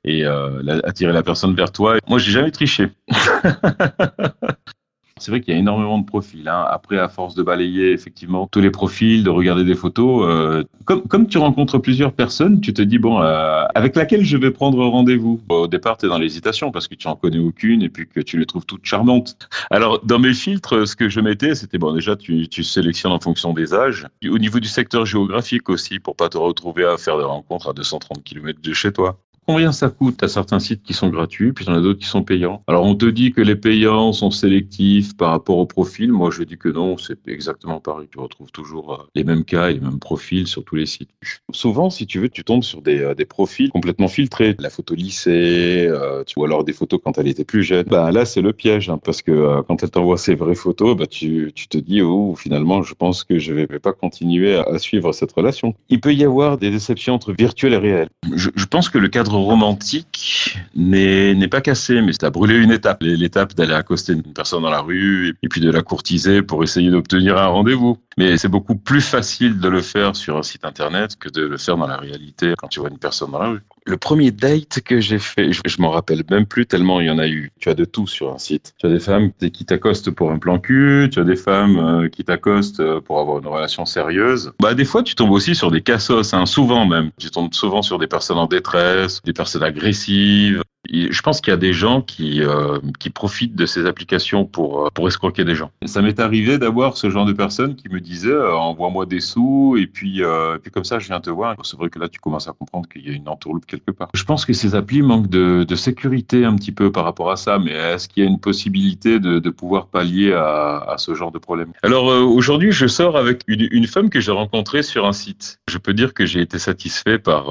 et 0.05 0.25
euh, 0.25 0.81
attirer 0.85 1.13
la 1.13 1.23
personne 1.23 1.55
vers 1.55 1.73
toi. 1.73 1.97
Moi, 2.09 2.19
j'ai 2.19 2.33
jamais 2.33 2.51
triché. 2.51 2.89
c'est 5.23 5.31
vrai 5.31 5.41
qu'il 5.41 5.55
y 5.55 5.57
a 5.57 5.61
énormément 5.61 5.99
de 5.99 6.05
profils. 6.05 6.49
Hein. 6.49 6.65
Après, 6.69 6.99
à 6.99 7.09
force 7.09 7.35
de 7.35 7.43
balayer 7.43 7.93
effectivement 7.93 8.49
tous 8.49 8.61
les 8.61 8.71
profils, 8.71 9.23
de 9.23 9.31
regarder 9.31 9.65
des 9.65 9.77
photos, 9.77 10.27
euh, 10.29 10.65
comme, 10.85 11.03
comme 11.03 11.29
tu 11.29 11.39
rencontres 11.39 11.79
plusieurs 11.79 12.13
personnes, 12.13 12.61
tu 12.61 12.75
te 12.75 12.83
dis 12.83 12.99
bon, 12.99 13.23
euh, 13.23 13.65
avec 13.75 13.95
laquelle 13.95 14.25
je 14.25 14.37
vais 14.37 14.51
prendre 14.51 14.85
rendez-vous? 14.85 15.41
Au 15.49 15.69
départ, 15.69 15.97
tu 15.97 16.07
es 16.07 16.09
dans 16.09 16.19
l'hésitation 16.19 16.73
parce 16.73 16.89
que 16.89 16.97
tu 16.97 17.07
en 17.07 17.15
connais 17.15 17.39
aucune 17.39 17.83
et 17.83 17.89
puis 17.89 18.09
que 18.09 18.21
tu 18.21 18.37
les 18.37 18.47
trouves 18.47 18.67
toutes 18.67 18.85
charmantes. 18.85 19.37
Alors, 19.71 20.05
dans 20.05 20.19
mes 20.19 20.35
filtres, 20.35 20.87
ce 20.87 20.97
que 20.97 21.09
je 21.09 21.21
mettais, 21.21 21.55
c'était 21.55 21.79
bon, 21.79 21.93
déjà, 21.93 22.17
tu, 22.17 22.49
tu 22.49 22.65
sélectionnes 22.65 23.13
en 23.13 23.21
fonction 23.21 23.53
des 23.53 23.75
âges. 23.75 24.09
Au 24.29 24.39
niveau 24.39 24.59
du 24.59 24.69
secteur 24.69 25.07
géographique 25.07 25.69
aussi, 25.69 26.01
pour 26.01 26.17
pas 26.17 26.29
te 26.29 26.39
retrouver 26.39 26.85
à 26.85 26.97
faire 26.97 27.19
des 27.19 27.25
rencontres 27.25 27.71
à 27.71 27.73
230 27.73 28.25
km 28.25 28.61
de 28.61 28.73
chez 28.73 28.93
toi 28.93 29.19
combien 29.47 29.73
ça 29.73 29.89
coûte 29.89 30.23
à 30.23 30.29
certains 30.29 30.61
sites 30.61 30.83
qui 30.83 30.95
sont 30.95 31.09
gratuits, 31.09 31.53
puis 31.53 31.65
il 31.65 31.69
y 31.69 31.73
en 31.73 31.77
a 31.77 31.81
d'autres 31.81 32.01
qui 32.01 32.07
sont 32.07 32.23
payants. 32.23 32.63
Alors 32.67 32.85
on 32.85 32.95
te 32.95 33.07
dit 33.07 33.33
que 33.33 33.41
les 33.41 33.57
payants 33.57 34.13
sont 34.13 34.31
sélectifs 34.31 35.17
par 35.17 35.31
rapport 35.31 35.59
au 35.59 35.67
profil. 35.67 36.13
Moi 36.13 36.31
je 36.31 36.43
dis 36.43 36.59
que 36.59 36.69
non, 36.69 36.97
c'est 36.99 37.29
exactement 37.29 37.81
pareil. 37.81 38.09
Tu 38.11 38.19
retrouves 38.19 38.51
toujours 38.53 38.95
euh, 38.95 39.09
les 39.15 39.25
mêmes 39.25 39.45
cas 39.45 39.71
et 39.71 39.75
les 39.75 39.81
mêmes 39.81 39.99
profils 39.99 40.47
sur 40.47 40.65
tous 40.65 40.77
les 40.77 40.87
sites. 40.87 41.11
Souvent, 41.53 41.91
si 41.91 42.07
tu 42.07 42.19
veux, 42.19 42.29
tu 42.29 42.45
tombes 42.45 42.63
sur 42.63 42.83
des, 42.83 43.01
euh, 43.01 43.15
des 43.15 43.25
profils 43.25 43.71
complètement 43.71 44.09
filtrés. 44.09 44.55
La 44.59 44.71
photo 44.71 44.95
lycée, 44.95 45.87
euh, 45.89 46.25
ou 46.37 46.45
alors 46.45 46.65
des 46.65 46.73
photos 46.73 47.01
quand 47.05 47.19
elle 47.19 47.29
était 47.29 47.45
plus 47.45 47.63
jeune. 47.63 47.85
Bah, 47.87 48.11
là, 48.13 48.25
c'est 48.25 48.41
le 48.41 48.53
piège, 48.53 48.91
hein, 48.91 48.99
parce 49.03 49.23
que 49.23 49.33
euh, 49.33 49.63
quand 49.67 49.83
elle 49.83 49.91
t'envoie 49.91 50.19
ses 50.19 50.35
vraies 50.35 50.55
photos, 50.55 50.97
bah, 50.97 51.07
tu, 51.07 51.53
tu 51.55 51.69
te 51.69 51.79
dis, 51.79 52.01
oh, 52.03 52.35
finalement, 52.37 52.83
je 52.83 52.95
pense 52.95 53.25
que 53.25 53.39
je 53.39 53.53
vais 53.53 53.67
pas 53.67 53.93
continuer 53.93 54.57
à, 54.57 54.63
à 54.63 54.79
suivre 54.79 55.13
cette 55.13 55.33
relation. 55.33 55.75
Il 55.89 56.01
peut 56.01 56.15
y 56.15 56.25
avoir 56.25 56.59
des 56.59 56.71
déceptions 56.71 57.15
entre 57.15 57.33
virtuel 57.33 57.75
et 57.75 57.79
réel. 57.79 58.09
Je, 58.35 58.51
je 58.55 58.67
pense 58.67 58.89
que 58.89 58.99
le 58.99 59.09
cadre 59.09 59.32
romantique 59.35 60.59
n'est 60.75 61.49
pas 61.49 61.61
cassé, 61.61 62.01
mais 62.01 62.13
c'est 62.13 62.25
à 62.25 62.31
brûler 62.31 62.57
une 62.57 62.73
étape. 62.73 62.99
L'étape 63.03 63.55
d'aller 63.55 63.75
accoster 63.75 64.13
une 64.13 64.23
personne 64.23 64.63
dans 64.63 64.71
la 64.71 64.81
rue 64.81 65.37
et 65.43 65.49
puis 65.49 65.61
de 65.61 65.71
la 65.71 65.83
courtiser 65.83 66.43
pour 66.43 66.63
essayer 66.63 66.91
d'obtenir 66.91 67.39
un 67.39 67.47
rendez-vous. 67.47 67.99
Mais 68.19 68.37
c'est 68.37 68.49
beaucoup 68.49 68.77
plus 68.77 69.01
facile 69.01 69.59
de 69.59 69.69
le 69.69 69.81
faire 69.81 70.15
sur 70.17 70.37
un 70.37 70.43
site 70.43 70.65
internet 70.65 71.17
que 71.17 71.29
de 71.29 71.43
le 71.43 71.59
faire 71.59 71.77
dans 71.77 71.87
la 71.87 71.97
réalité 71.97 72.55
quand 72.57 72.69
tu 72.69 72.81
vois 72.81 72.91
une 72.91 72.99
personne 72.99 73.31
dans 73.31 73.39
la 73.39 73.49
rue. 73.49 73.63
Le 73.85 73.97
premier 73.97 74.31
date 74.31 74.81
que 74.85 75.01
j'ai 75.01 75.19
fait, 75.19 75.53
je, 75.53 75.83
m'en 75.83 75.91
rappelle 75.91 76.23
même 76.31 76.47
plus 76.47 76.67
tellement 76.67 77.01
il 77.01 77.07
y 77.07 77.11
en 77.11 77.19
a 77.19 77.27
eu. 77.27 77.51
Tu 77.59 77.69
as 77.69 77.75
de 77.75 77.85
tout 77.85 78.07
sur 78.07 78.33
un 78.33 78.39
site. 78.39 78.75
Tu 78.79 78.87
as 78.87 78.91
des 78.91 79.01
femmes 79.01 79.33
qui 79.33 79.65
t'accostent 79.65 80.11
pour 80.11 80.31
un 80.31 80.39
plan 80.39 80.61
cul, 80.61 81.09
tu 81.13 81.19
as 81.19 81.25
des 81.25 81.37
femmes 81.37 81.79
euh, 81.79 82.09
qui 82.09 82.25
t'accostent 82.25 82.81
euh, 82.81 83.01
pour 83.01 83.19
avoir 83.19 83.39
une 83.39 83.47
relation 83.47 83.85
sérieuse. 83.85 84.53
Bah 84.61 84.75
des 84.75 84.85
fois 84.85 85.03
tu 85.03 85.15
tombes 85.15 85.33
aussi 85.33 85.55
sur 85.55 85.71
des 85.71 85.83
cassos, 85.83 86.33
hein, 86.33 86.47
souvent 86.47 86.87
même. 86.87 87.11
Tu 87.19 87.31
tombes 87.31 87.53
souvent 87.55 87.83
sur 87.83 87.99
des 87.99 88.07
personnes 88.07 88.39
en 88.39 88.47
détresse, 88.47 89.21
des 89.23 89.33
personnes 89.33 89.65
agressives. 89.65 90.63
Je 90.91 91.21
pense 91.23 91.41
qu'il 91.41 91.53
y 91.53 91.55
a 91.55 91.59
des 91.59 91.73
gens 91.73 92.03
qui, 92.03 92.43
euh, 92.43 92.79
qui 92.99 93.09
profitent 93.09 93.55
de 93.55 93.67
ces 93.67 93.87
applications 93.87 94.45
pour, 94.45 94.87
euh, 94.87 94.89
pour 94.93 95.07
escroquer 95.07 95.45
des 95.45 95.55
gens. 95.55 95.71
Ça 95.87 96.03
m'est 96.03 96.19
arrivé 96.19 96.59
d'avoir 96.59 96.97
ce 96.97 97.09
genre 97.09 97.25
de 97.25 97.33
personnes 97.33 97.77
qui 97.77 97.89
me 97.89 98.01
disaient 98.01 98.31
euh, 98.33 98.53
envoie-moi 98.57 99.07
des 99.07 99.21
sous 99.21 99.77
et 99.79 99.87
puis, 99.87 100.25
euh, 100.25 100.57
et 100.57 100.59
puis 100.59 100.73
comme 100.73 100.83
ça 100.83 100.99
je 100.99 101.07
viens 101.07 101.21
te 101.21 101.31
voir. 101.31 101.55
C'est 101.63 101.77
vrai 101.77 101.89
que 101.89 102.01
là 102.01 102.09
tu 102.09 102.19
commences 102.19 102.49
à 102.49 102.53
comprendre 102.53 102.89
qu'il 102.89 103.07
y 103.07 103.11
a 103.11 103.13
une 103.13 103.29
entourloupe 103.29 103.65
quelque 103.65 103.93
part. 103.93 104.09
Je 104.13 104.25
pense 104.25 104.45
que 104.45 104.53
ces 104.53 104.75
applis 104.75 105.03
manquent 105.03 105.29
de, 105.29 105.63
de 105.63 105.77
sécurité 105.77 106.45
un 106.45 106.57
petit 106.57 106.73
peu 106.73 106.91
par 106.91 107.05
rapport 107.05 107.31
à 107.31 107.37
ça, 107.37 107.61
mais 107.61 107.71
est-ce 107.71 108.09
qu'il 108.09 108.25
y 108.25 108.27
a 108.27 108.29
une 108.29 108.41
possibilité 108.41 109.21
de, 109.21 109.39
de 109.39 109.51
pouvoir 109.51 109.87
pallier 109.87 110.33
à, 110.33 110.79
à 110.79 110.99
ce 110.99 111.15
genre 111.15 111.31
de 111.31 111.39
problème? 111.39 111.73
Alors 111.85 112.07
aujourd'hui 112.07 112.73
je 112.73 112.89
sors 112.89 113.17
avec 113.17 113.43
une, 113.47 113.69
une 113.71 113.87
femme 113.87 114.11
que 114.11 114.19
j'ai 114.21 114.33
rencontrée 114.33 114.83
sur 114.83 115.07
un 115.07 115.13
site. 115.13 115.61
Je 115.69 115.79
peux 115.79 115.95
dire 115.95 116.13
que 116.13 116.27
j'ai 116.27 116.41
été 116.41 116.59
satisfait 116.59 117.21
par, 117.21 117.47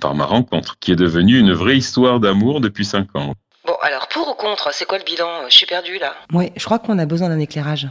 par 0.00 0.14
ma 0.14 0.24
rencontre, 0.24 0.76
qui 0.78 0.92
est 0.92 0.96
devenue 0.96 1.38
une 1.38 1.52
vraie 1.52 1.78
histoire 1.78 2.20
d'amour 2.20 2.60
depuis 2.60 2.75
5 2.84 3.08
ans. 3.16 3.34
Bon, 3.66 3.74
alors 3.82 4.06
pour 4.08 4.28
ou 4.28 4.34
contre, 4.34 4.72
c'est 4.72 4.84
quoi 4.84 4.98
le 4.98 5.04
bilan? 5.04 5.48
Je 5.48 5.56
suis 5.56 5.66
perdu 5.66 5.98
là. 5.98 6.14
Oui, 6.32 6.52
je 6.56 6.64
crois 6.64 6.78
qu'on 6.78 6.98
a 6.98 7.06
besoin 7.06 7.28
d'un 7.28 7.40
éclairage. 7.40 7.88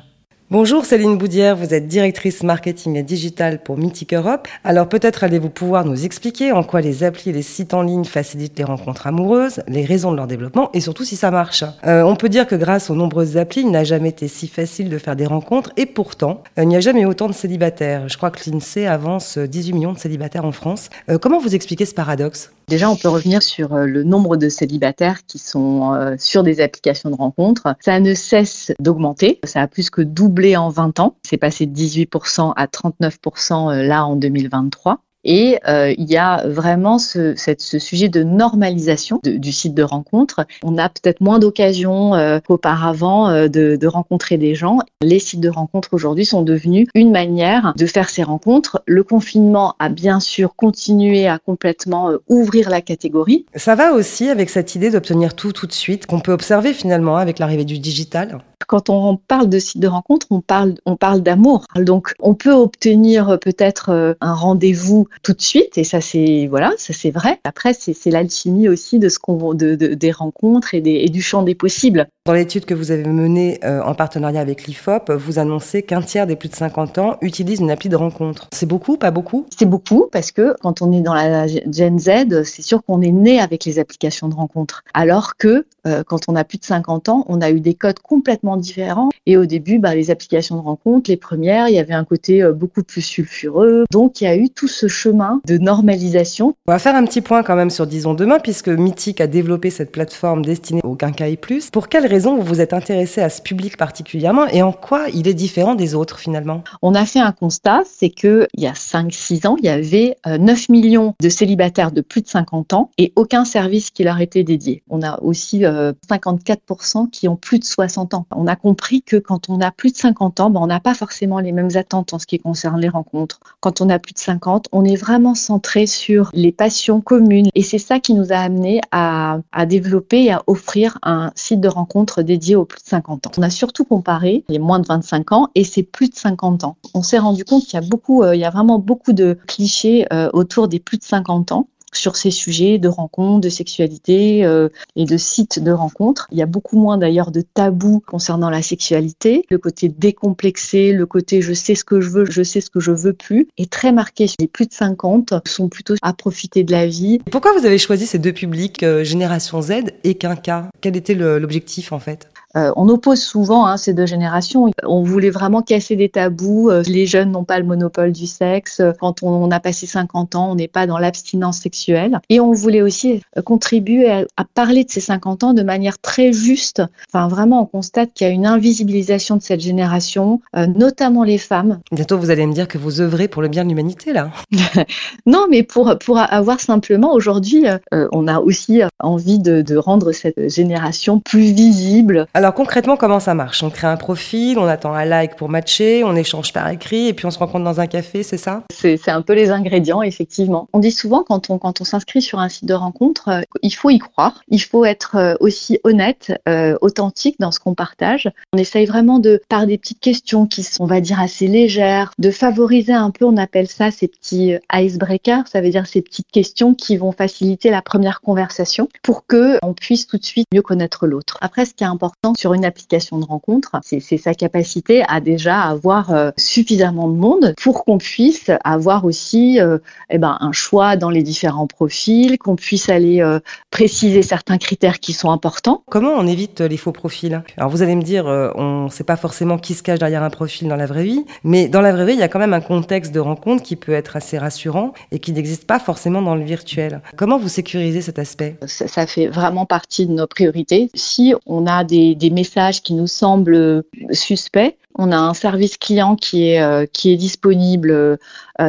Bonjour 0.52 0.86
Céline 0.86 1.18
Boudière, 1.18 1.56
vous 1.56 1.74
êtes 1.74 1.88
directrice 1.88 2.44
marketing 2.44 2.98
et 2.98 3.02
digital 3.02 3.64
pour 3.64 3.80
Mythic 3.80 4.14
Europe. 4.14 4.48
Alors 4.64 4.88
peut-être 4.88 5.24
allez-vous 5.24 5.50
pouvoir 5.50 5.86
nous 5.86 6.06
expliquer 6.06 6.52
en 6.52 6.64
quoi 6.64 6.82
les 6.82 7.04
applis 7.04 7.32
et 7.32 7.34
les 7.34 7.42
sites 7.42 7.74
en 7.74 7.82
ligne 7.82 8.04
facilitent 8.04 8.60
les 8.60 8.64
rencontres 8.64 9.08
amoureuses, 9.08 9.64
les 9.68 9.86
raisons 9.86 10.12
de 10.12 10.18
leur 10.18 10.28
développement 10.28 10.70
et 10.74 10.82
surtout 10.82 11.04
si 11.04 11.16
ça 11.16 11.32
marche. 11.32 11.64
Euh, 11.88 12.04
on 12.04 12.16
peut 12.16 12.30
dire 12.30 12.46
que 12.46 12.54
grâce 12.54 12.92
aux 12.92 12.96
nombreuses 12.96 13.38
applis, 13.38 13.62
il 13.62 13.72
n'a 13.72 13.84
jamais 13.84 14.10
été 14.10 14.28
si 14.28 14.48
facile 14.48 14.90
de 14.90 15.00
faire 15.00 15.16
des 15.16 15.26
rencontres 15.26 15.72
et 15.78 15.88
pourtant, 15.88 16.44
euh, 16.60 16.62
il 16.62 16.68
n'y 16.68 16.76
a 16.76 16.80
jamais 16.80 17.02
eu 17.02 17.06
autant 17.08 17.28
de 17.28 17.34
célibataires. 17.34 18.08
Je 18.08 18.16
crois 18.16 18.30
que 18.30 18.48
l'INSEE 18.48 18.86
avance 18.86 19.40
18 19.40 19.74
millions 19.74 19.94
de 19.94 20.00
célibataires 20.00 20.46
en 20.46 20.52
France. 20.52 20.92
Euh, 21.10 21.18
comment 21.18 21.40
vous 21.40 21.56
expliquez 21.56 21.88
ce 21.88 21.96
paradoxe? 21.96 22.52
Déjà, 22.68 22.90
on 22.90 22.96
peut 22.96 23.10
revenir 23.10 23.44
sur 23.44 23.76
le 23.76 24.04
nombre 24.04 24.38
de 24.38 24.50
célibataires 24.50 25.26
qui 25.26 25.38
sont 25.38 26.16
sur 26.18 26.44
des 26.44 26.62
applications 26.62 27.10
de 27.10 27.16
rencontres. 27.16 27.76
Ça 27.80 28.00
ne 28.00 28.14
cesse 28.14 28.72
d'augmenter. 28.80 29.40
Ça 29.44 29.62
a 29.62 29.68
plus 29.68 29.90
que 29.90 30.02
doublé 30.02 30.58
en 30.58 30.70
20 30.70 31.00
ans. 31.00 31.16
C'est 31.24 31.38
passé 31.38 31.66
de 31.66 31.76
18% 31.76 32.54
à 32.56 32.66
39% 32.66 33.82
là 33.82 34.06
en 34.06 34.16
2023. 34.16 35.00
Et 35.26 35.60
euh, 35.68 35.94
il 35.98 36.10
y 36.10 36.18
a 36.18 36.48
vraiment 36.48 37.00
ce, 37.00 37.34
ce 37.36 37.80
sujet 37.80 38.10
de 38.10 38.24
normalisation 38.24 39.20
du 39.24 39.52
site 39.52 39.74
de 39.74 39.84
rencontre. 39.84 40.46
On 40.64 40.78
a 40.78 40.88
peut-être 40.88 41.20
moins 41.20 41.40
d'occasions 41.40 42.14
euh, 42.14 42.40
qu'auparavant 42.40 43.30
euh, 43.30 43.48
de, 43.48 43.76
de, 43.76 43.88
rencontrer 43.88 44.38
des 44.38 44.54
gens. 44.54 44.80
Les 45.02 45.20
sites 45.20 45.40
de 45.40 45.50
rencontre 45.50 45.90
aujourd'hui 45.94 46.26
sont 46.26 46.44
devenus 46.44 46.88
une 46.94 47.12
manière 47.12 47.74
de 47.76 47.86
faire 47.88 48.10
ces 48.10 48.24
rencontres. 48.24 48.84
Le 48.86 49.04
confinement 49.04 49.76
a 49.80 49.90
bien 49.90 50.20
sûr 50.20 50.56
continué 50.56 51.28
à 51.28 51.40
complètement 51.40 52.12
euh, 52.12 52.18
ouvrir 52.30 52.70
la 52.70 52.82
catégorie. 52.82 53.46
Ça 53.56 53.76
va 53.76 53.94
aussi 53.94 54.30
avec 54.30 54.50
cette 54.52 54.76
idée 54.76 54.92
d'obtenir 54.92 55.36
tout 55.36 55.52
tout 55.52 55.66
de 55.66 55.74
suite 55.74 56.06
qu'on 56.06 56.20
peut 56.20 56.34
observer 56.34 56.74
finalement 56.74 57.18
avec 57.18 57.40
l'arrivée 57.40 57.66
du 57.66 57.80
digital. 57.80 58.40
Quand 58.68 58.90
on 58.90 59.18
parle 59.18 59.50
de 59.50 59.60
site 59.60 59.82
de 59.82 59.88
rencontre, 59.88 60.28
on 60.30 60.42
parle, 60.42 60.76
on 60.86 60.96
parle 60.96 61.22
d'amour. 61.22 61.66
Donc, 61.76 62.14
on 62.20 62.34
peut 62.34 62.54
obtenir 62.54 63.38
peut-être 63.40 64.16
un 64.20 64.34
rendez-vous 64.34 65.08
tout 65.24 65.34
de 65.34 65.42
suite, 65.42 65.78
et 65.78 65.84
ça 65.84 66.02
c'est 66.02 66.48
voilà, 66.48 66.74
ça 66.78 66.94
c'est 66.94 67.12
vrai. 67.12 67.40
Après, 67.44 67.74
c'est 67.74 68.12
l'alchimie 68.12 68.70
aussi 68.70 69.00
de 69.00 69.10
ce 69.10 69.20
qu'on 69.20 69.54
de, 69.54 69.76
de, 69.76 69.94
des 69.94 70.12
rencontres 70.12 70.74
et, 70.74 70.82
des, 70.82 70.92
et, 70.92 71.10
du 71.10 71.22
champ 71.22 71.44
des 71.44 71.56
possibles. 71.56 72.08
Dans 72.26 72.34
l'étude 72.34 72.66
que 72.66 72.74
vous 72.74 72.92
avez 72.92 73.04
menée 73.04 73.60
euh, 73.64 73.82
en 73.84 73.94
partenariat 73.94 74.42
avec 74.42 74.66
l'IFOP, 74.66 75.12
vous 75.12 75.40
annoncez 75.40 75.84
qu'un 75.84 76.02
tiers 76.02 76.26
des 76.26 76.36
plus 76.36 76.50
de 76.50 76.56
50 76.56 76.98
ans 76.98 77.18
utilisent 77.22 77.60
une 77.60 77.72
appli 77.72 77.90
de 77.90 77.96
rencontre. 77.96 78.48
C'est 78.52 78.66
beaucoup, 78.66 78.98
pas 78.98 79.12
beaucoup? 79.12 79.46
C'est 79.56 79.68
beaucoup 79.68 80.08
parce 80.12 80.32
que 80.32 80.56
quand 80.62 80.82
on 80.82 80.92
est 80.92 81.02
dans 81.02 81.14
la 81.14 81.48
Gen 81.48 82.00
Z, 82.00 82.44
c'est 82.44 82.62
sûr 82.62 82.84
qu'on 82.84 83.02
est 83.02 83.12
né 83.12 83.40
avec 83.40 83.66
les 83.66 83.80
applications 83.80 84.28
de 84.28 84.36
rencontre. 84.36 84.84
Alors 84.94 85.38
que 85.38 85.66
euh, 85.86 86.04
quand 86.04 86.22
on 86.28 86.36
a 86.36 86.44
plus 86.44 86.58
de 86.58 86.66
50 86.66 87.10
ans, 87.10 87.26
on 87.28 87.42
a 87.42 87.52
eu 87.52 87.60
des 87.60 87.76
codes 87.76 88.00
complètement 88.00 88.55
différents. 88.58 89.10
Et 89.26 89.38
au 89.38 89.46
début, 89.46 89.80
bah, 89.80 89.96
les 89.96 90.12
applications 90.12 90.56
de 90.56 90.62
rencontre, 90.62 91.10
les 91.10 91.18
premières, 91.18 91.68
il 91.68 91.76
y 91.76 91.80
avait 91.80 91.94
un 91.94 92.04
côté 92.04 92.44
euh, 92.44 92.54
beaucoup 92.54 92.84
plus 92.84 93.02
sulfureux. 93.02 93.86
Donc 93.92 94.22
il 94.22 94.26
y 94.26 94.28
a 94.28 94.36
eu 94.36 94.50
tout 94.50 94.68
ce 94.68 94.88
chemin 94.88 95.42
de 95.48 95.58
normalisation. 95.58 96.56
On 96.68 96.72
va 96.72 96.80
faire 96.80 96.96
un 96.96 97.06
petit 97.06 97.22
point 97.22 97.42
quand 97.42 97.56
même 97.56 97.72
sur 97.72 97.88
Disons 97.88 98.14
Demain, 98.14 98.40
puisque 98.40 98.70
Mythique 98.70 99.22
a 99.22 99.28
développé 99.28 99.70
cette 99.70 99.92
plateforme 99.92 100.46
destinée 100.46 100.82
aux 100.84 100.96
quincailles 100.96 101.38
plus. 101.38 101.70
Pour 101.72 101.90
quelles 101.90 102.06
raisons 102.06 102.36
vous 102.36 102.44
vous 102.44 102.62
êtes 102.62 102.74
intéressé 102.74 103.22
à 103.22 103.30
ce 103.30 103.42
public 103.42 103.78
particulièrement 103.78 104.48
et 104.48 104.62
en 104.62 104.72
quoi 104.72 105.08
il 105.14 105.28
est 105.28 105.34
différent 105.34 105.76
des 105.76 105.96
autres 105.96 106.20
finalement? 106.20 106.64
On 106.82 106.94
a 106.94 107.06
fait 107.06 107.20
un 107.20 107.32
constat, 107.32 107.84
c'est 107.86 108.10
que 108.10 108.48
il 108.54 108.64
y 108.64 108.68
a 108.68 108.74
5-6 108.74 109.48
ans, 109.48 109.56
il 109.58 109.66
y 109.66 109.70
avait 109.70 110.18
9 110.26 110.70
millions 110.70 111.16
de 111.20 111.30
célibataires 111.30 111.92
de 111.92 112.02
plus 112.02 112.22
de 112.22 112.28
50 112.28 112.74
ans 112.74 112.92
et 112.98 113.12
aucun 113.16 113.46
service 113.46 113.90
qui 113.90 114.04
leur 114.04 114.22
était 114.22 114.44
dédié. 114.44 114.84
On 114.90 115.02
a 115.02 115.20
aussi 115.22 115.62
54% 115.62 117.10
qui 117.10 117.28
ont 117.28 117.36
plus 117.36 117.60
de 117.60 117.66
60 117.66 118.14
ans. 118.14 118.26
On 118.36 118.48
a 118.48 118.56
compris 118.56 119.02
que 119.02 119.18
quand 119.18 119.50
on 119.50 119.62
a 119.62 119.72
plus 119.72 119.92
de 119.92 119.98
50 119.98 120.40
ans, 120.40 120.50
ben, 120.50 120.60
on 120.62 120.68
n'a 120.68 120.80
pas 120.80 120.94
forcément 120.94 121.40
les 121.40 121.52
mêmes 121.52 121.76
attentes 121.76 122.14
en 122.14 122.20
ce 122.20 122.26
qui 122.26 122.40
concerne 122.40 122.80
les 122.80 122.90
rencontres. 122.90 123.40
Quand 123.60 123.82
on 123.82 123.90
a 123.90 124.00
plus 124.00 124.14
de 124.14 124.20
50, 124.20 124.68
on 124.72 124.84
est 124.84 124.96
vraiment 124.96 125.36
centré 125.36 125.86
sur 125.88 126.30
les 126.34 126.52
passions 126.52 127.02
communes 127.02 127.48
et 127.56 127.62
c'est 127.62 127.78
ça 127.78 128.00
qui 128.00 128.14
nous 128.14 128.32
a 128.32 128.38
amené 128.38 128.82
à, 128.92 129.40
développer 129.68 130.26
et 130.26 130.32
à 130.32 130.44
offrir 130.48 131.00
un 131.02 131.32
site 131.36 131.60
de 131.60 131.68
rencontre 131.68 132.22
dédié 132.22 132.56
aux 132.56 132.66
plus 132.66 132.82
de 132.84 132.88
50 132.88 133.28
ans. 133.28 133.32
On 133.38 133.42
a 133.42 133.50
surtout 133.50 133.86
comparé 133.86 134.44
les 134.50 134.60
moins 134.60 134.80
de 134.80 134.88
25 134.88 135.32
ans 135.32 135.50
et 135.56 135.64
c'est 135.64 135.84
plus 135.84 136.10
de 136.10 136.16
50 136.16 136.64
ans. 136.64 136.78
On 136.94 137.02
s'est 137.02 137.18
rendu 137.18 137.46
compte 137.46 137.64
qu'il 137.64 137.80
y 137.80 137.84
a 137.84 137.88
beaucoup, 137.88 138.24
euh, 138.24 138.36
il 138.36 138.42
y 138.42 138.46
a 138.46 138.50
vraiment 138.50 138.80
beaucoup 138.80 139.14
de 139.14 139.38
clichés 139.48 140.06
euh, 140.14 140.30
autour 140.34 140.68
des 140.68 140.80
plus 140.80 140.98
de 140.98 141.04
50 141.04 141.52
ans 141.52 141.68
sur 141.98 142.16
ces 142.16 142.32
sujets 142.32 142.78
de 142.78 142.88
rencontres, 142.88 143.42
de 143.42 143.50
sexualité 143.50 144.46
euh, 144.46 144.70
et 144.96 145.06
de 145.06 145.18
sites 145.18 145.60
de 145.64 145.72
rencontres. 145.72 146.28
Il 146.32 146.38
y 146.38 146.42
a 146.42 146.46
beaucoup 146.46 146.80
moins 146.80 146.98
d'ailleurs 146.98 147.32
de 147.32 147.42
tabous 147.42 148.02
concernant 148.06 148.50
la 148.50 148.62
sexualité. 148.62 149.46
Le 149.50 149.58
côté 149.58 149.90
décomplexé, 149.90 150.94
le 150.94 151.06
côté 151.06 151.42
je 151.42 151.54
sais 151.54 151.76
ce 151.76 151.84
que 151.84 152.02
je 152.02 152.10
veux, 152.10 152.26
je 152.26 152.44
sais 152.44 152.62
ce 152.62 152.70
que 152.70 152.80
je 152.80 152.92
veux 152.92 153.14
plus 153.14 153.48
est 153.58 153.72
très 153.72 153.92
marqué. 153.92 154.28
Les 154.40 154.48
plus 154.48 154.68
de 154.68 154.74
50 154.74 155.34
sont 155.46 155.70
plutôt 155.70 155.96
à 156.02 156.14
profiter 156.14 156.64
de 156.64 156.72
la 156.72 156.88
vie. 156.88 157.20
Pourquoi 157.32 157.58
vous 157.58 157.66
avez 157.66 157.78
choisi 157.78 158.06
ces 158.06 158.20
deux 158.20 158.34
publics, 158.34 158.84
euh, 158.84 159.04
Génération 159.04 159.62
Z 159.62 159.72
et 160.04 160.16
Quinca? 160.16 160.70
Quel 160.82 160.96
était 160.96 161.16
l'objectif 161.16 161.92
en 161.92 162.00
fait? 162.00 162.30
Euh, 162.56 162.72
on 162.76 162.90
oppose 162.90 163.22
souvent 163.22 163.66
hein, 163.66 163.78
ces 163.78 163.94
deux 163.94 164.06
générations. 164.06 164.72
On 164.84 165.04
voulait 165.04 165.30
vraiment 165.30 165.62
casser 165.62 165.96
des 165.96 166.10
tabous. 166.10 166.70
Euh, 166.70 166.84
les 166.88 167.06
jeunes 167.06 167.32
n'ont 167.32 167.44
pas 167.44 167.60
le 167.60 167.66
monopole 167.66 168.12
du 168.12 168.28
sexe. 168.28 168.82
Quand 169.00 169.24
on, 169.24 169.52
a 169.52 169.60
passé 169.60 169.86
50 169.86 170.36
ans, 170.36 170.52
on 170.52 170.56
n'est 170.56 170.68
pas 170.68 170.88
dans 170.88 170.98
l'abstinence 170.98 171.60
sexuelle. 171.60 172.20
Et 172.30 172.40
on 172.40 172.52
voulait 172.52 172.82
aussi 172.82 173.22
euh, 173.38 173.42
contribuer 173.42 174.10
à, 174.10 174.26
à, 174.38 174.46
parler 174.46 174.84
de 174.84 174.92
ces 174.92 175.02
50 175.02 175.44
ans 175.44 175.54
de 175.54 175.64
manière 175.64 176.00
très 176.00 176.34
juste. 176.34 176.82
Enfin, 177.10 177.28
vraiment, 177.28 177.62
on 177.62 177.66
constate 177.66 178.12
qu'il 178.14 178.28
y 178.28 178.30
a 178.30 178.34
une 178.34 178.46
invisibilisation 178.46 179.38
de 179.38 179.42
cette 179.42 179.62
génération, 179.62 180.42
euh, 180.56 180.68
notamment 180.68 181.24
les 181.24 181.38
femmes. 181.38 181.80
Bientôt, 181.92 182.18
vous 182.18 182.30
allez 182.30 182.46
me 182.46 182.54
dire 182.54 182.68
que 182.68 182.78
vous 182.78 183.02
œuvrez 183.02 183.28
pour 183.28 183.42
le 183.42 183.48
bien 183.48 183.64
de 183.64 183.70
l'humanité, 183.70 184.14
là. 184.14 184.32
non, 185.26 185.48
mais 185.50 185.64
pour, 185.64 185.98
pour 186.00 186.20
avoir 186.20 186.60
simplement, 186.60 187.14
aujourd'hui, 187.14 187.66
euh, 187.94 188.08
on 188.12 188.28
a 188.28 188.40
aussi 188.40 188.82
envie 189.00 189.40
de, 189.40 189.62
de, 189.62 189.76
rendre 189.78 190.12
cette 190.12 190.50
génération 190.50 191.20
plus 191.20 191.54
visible. 191.54 192.28
Alors, 192.34 192.45
alors 192.46 192.54
concrètement, 192.54 192.96
comment 192.96 193.20
ça 193.20 193.34
marche? 193.34 193.64
On 193.64 193.72
crée 193.72 193.88
un 193.88 193.98
profil, 193.98 194.60
on 194.60 194.68
attend 194.68 194.94
un 194.94 195.04
like 195.04 195.36
pour 195.36 195.50
matcher, 195.50 196.04
on 196.04 196.16
échange 196.16 196.54
par 196.54 196.70
écrit 196.70 197.08
et 197.08 197.14
puis 197.16 197.26
on 197.26 197.32
se 197.32 197.40
rencontre 197.40 197.64
dans 197.64 197.80
un 197.80 197.88
café, 197.88 198.22
c'est 198.22 198.38
ça? 198.38 198.62
C'est 198.72 199.10
un 199.10 199.24
peu 199.24 199.34
les 199.34 199.50
ingrédients, 199.50 200.04
effectivement. 200.04 200.68
On 200.72 200.78
dit 200.78 200.92
souvent 200.92 201.24
quand 201.24 201.50
on, 201.50 201.60
s'inscrit 201.84 202.22
sur 202.22 202.38
un 202.38 202.48
site 202.48 202.66
de 202.66 202.76
rencontre, 202.76 203.30
euh, 203.30 203.42
il 203.64 203.72
faut 203.72 203.90
y 203.90 203.98
croire, 203.98 204.44
il 204.48 204.60
faut 204.60 204.86
être 204.86 205.16
euh, 205.16 205.34
aussi 205.40 205.80
honnête, 205.84 206.40
euh, 206.48 206.78
authentique 206.82 207.38
dans 207.40 207.52
ce 207.52 207.60
qu'on 207.60 207.74
partage. 207.74 208.30
On 208.54 208.60
essaye 208.60 208.86
vraiment 208.86 209.18
de, 209.18 209.42
par 209.50 209.66
des 209.66 209.80
petites 209.80 210.00
questions 210.00 210.46
qui 210.46 210.62
sont, 210.62 210.84
on 210.84 210.86
va 210.86 211.02
dire, 211.02 211.20
assez 211.20 211.48
légères, 211.48 212.12
de 212.20 212.30
favoriser 212.30 212.94
un 212.94 213.10
peu, 213.10 213.26
on 213.26 213.38
appelle 213.38 213.68
ça 213.68 213.90
ces 213.90 214.08
petits 214.08 214.54
icebreakers, 214.72 215.48
ça 215.48 215.62
veut 215.62 215.72
dire 215.72 215.88
ces 215.88 216.04
petites 216.04 216.30
questions 216.32 216.76
qui 216.76 216.96
vont 216.96 217.12
faciliter 217.12 217.72
la 217.72 217.82
première 217.82 218.22
conversation 218.22 218.88
pour 219.02 219.26
que 219.26 219.58
on 219.64 219.74
puisse 219.74 220.06
tout 220.06 220.20
de 220.20 220.26
suite 220.26 220.46
mieux 220.54 220.62
connaître 220.62 221.08
l'autre. 221.08 221.40
Après, 221.42 221.66
ce 221.66 221.74
qui 221.74 221.84
est 221.84 221.88
important, 221.88 222.35
sur 222.36 222.54
une 222.54 222.66
application 222.66 223.18
de 223.18 223.26
rencontre, 223.26 223.80
c'est 223.84 224.18
sa 224.18 224.34
capacité 224.34 225.04
à 225.08 225.20
déjà 225.20 225.62
avoir 225.62 226.12
euh, 226.12 226.32
suffisamment 226.38 227.08
de 227.08 227.16
monde 227.16 227.54
pour 227.62 227.86
qu'on 227.86 227.98
puisse 227.98 228.52
avoir 228.64 229.06
aussi 229.06 229.60
euh, 229.60 229.78
eh 230.10 230.18
ben, 230.18 230.38
un 230.40 230.52
choix 230.52 230.96
dans 230.96 231.10
les 231.10 231.24
différents 231.24 231.68
profils, 231.68 232.38
qu'on 232.38 232.56
puisse 232.56 232.90
aller 232.90 233.22
euh, 233.22 233.40
préciser 233.72 234.22
certains 234.22 234.58
critères 234.58 235.00
qui 235.00 235.14
sont 235.14 235.32
importants. 235.32 235.84
Comment 235.90 236.14
on 236.14 236.28
évite 236.28 236.62
les 236.62 236.78
faux 236.78 236.92
profils? 236.92 237.42
Alors 237.58 237.70
vous 237.70 237.82
allez 237.82 237.96
me 237.96 238.04
dire, 238.04 238.26
on 238.26 238.86
ne 238.86 238.90
sait 238.90 239.04
pas 239.04 239.16
forcément 239.16 239.58
qui 239.58 239.74
se 239.74 239.84
cache 239.84 240.00
derrière 240.00 240.24
un 240.24 240.30
profil 240.30 240.68
dans 240.68 240.76
la 240.76 240.86
vraie 240.86 241.04
vie, 241.04 241.26
mais 241.44 241.68
dans 241.68 241.82
la 241.82 241.92
vraie 241.92 242.06
vie, 242.06 242.14
il 242.14 242.20
y 242.20 242.24
a 242.24 242.28
quand 242.28 242.40
même 242.40 242.54
un 242.54 242.62
contexte 242.62 243.14
de 243.14 243.20
rencontre 243.20 243.64
qui 243.64 243.76
peut 243.76 243.94
être 243.94 244.16
assez 244.16 244.38
rassurant 244.38 244.94
et 245.12 245.20
qui 245.20 245.32
n'existe 245.32 245.66
pas 245.66 245.80
forcément 245.80 246.22
dans 246.22 246.36
le 246.36 246.44
virtuel. 246.44 247.02
Comment 247.16 247.38
vous 247.38 247.50
sécurisez 247.50 248.02
cet 248.02 248.20
aspect? 248.20 248.58
Ça, 248.68 248.88
ça, 248.88 249.08
fait 249.08 249.28
vraiment 249.28 249.66
partie 249.66 250.06
de 250.06 250.12
nos 250.12 250.28
priorités. 250.28 250.90
Si 250.94 251.34
on 251.46 251.68
a 251.68 251.84
des, 251.84 252.16
des 252.16 252.25
messages 252.30 252.82
qui 252.82 252.94
nous 252.94 253.08
semblent 253.08 253.84
suspects, 254.12 254.78
on 254.98 255.12
a 255.12 255.18
un 255.18 255.34
service 255.34 255.78
client 255.78 256.16
qui 256.16 256.50
est, 256.50 256.62
euh, 256.62 256.86
qui 256.92 257.12
est 257.12 257.18
disponible 257.18 257.92
euh, 257.92 258.18